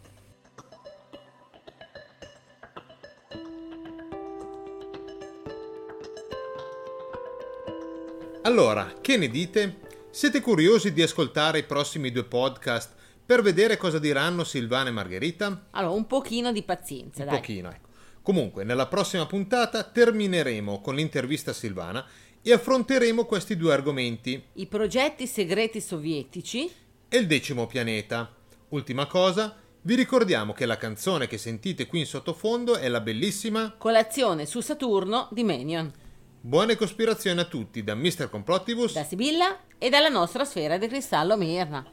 Allora, 8.42 8.92
che 9.00 9.16
ne 9.16 9.28
dite? 9.28 9.80
Siete 10.10 10.40
curiosi 10.40 10.92
di 10.92 11.02
ascoltare 11.02 11.58
i 11.58 11.64
prossimi 11.64 12.10
due 12.10 12.24
podcast 12.24 12.94
per 13.28 13.42
vedere 13.42 13.76
cosa 13.76 13.98
diranno 13.98 14.42
Silvana 14.42 14.88
e 14.88 14.92
Margherita? 14.92 15.66
Allora, 15.72 15.92
un 15.92 16.06
pochino 16.06 16.50
di 16.50 16.62
pazienza, 16.62 17.24
Un 17.24 17.28
dai. 17.28 17.36
pochino, 17.40 17.68
ecco. 17.68 17.88
Comunque, 18.22 18.64
nella 18.64 18.86
prossima 18.86 19.26
puntata 19.26 19.82
termineremo 19.82 20.80
con 20.80 20.94
l'intervista 20.94 21.50
a 21.50 21.54
Silvana 21.54 22.06
e 22.40 22.52
affronteremo 22.54 23.26
questi 23.26 23.58
due 23.58 23.74
argomenti. 23.74 24.42
I 24.54 24.66
progetti 24.66 25.26
segreti 25.26 25.78
sovietici. 25.78 26.70
e 27.06 27.18
il 27.18 27.26
decimo 27.26 27.66
pianeta. 27.66 28.34
Ultima 28.70 29.04
cosa, 29.04 29.54
vi 29.82 29.94
ricordiamo 29.94 30.54
che 30.54 30.64
la 30.64 30.78
canzone 30.78 31.26
che 31.26 31.36
sentite 31.36 31.86
qui 31.86 31.98
in 31.98 32.06
sottofondo 32.06 32.76
è 32.78 32.88
la 32.88 33.00
bellissima 33.02 33.74
Colazione 33.76 34.46
su 34.46 34.60
Saturno 34.60 35.28
di 35.32 35.44
Menion. 35.44 35.92
Buone 36.40 36.76
cospirazioni 36.76 37.40
a 37.40 37.44
tutti 37.44 37.84
da 37.84 37.94
Mr. 37.94 38.30
Complottibus 38.30 38.94
Da 38.94 39.04
Sibilla 39.04 39.58
e 39.76 39.90
dalla 39.90 40.08
nostra 40.08 40.46
sfera 40.46 40.78
di 40.78 40.86
cristallo 40.88 41.36
Mirna. 41.36 41.84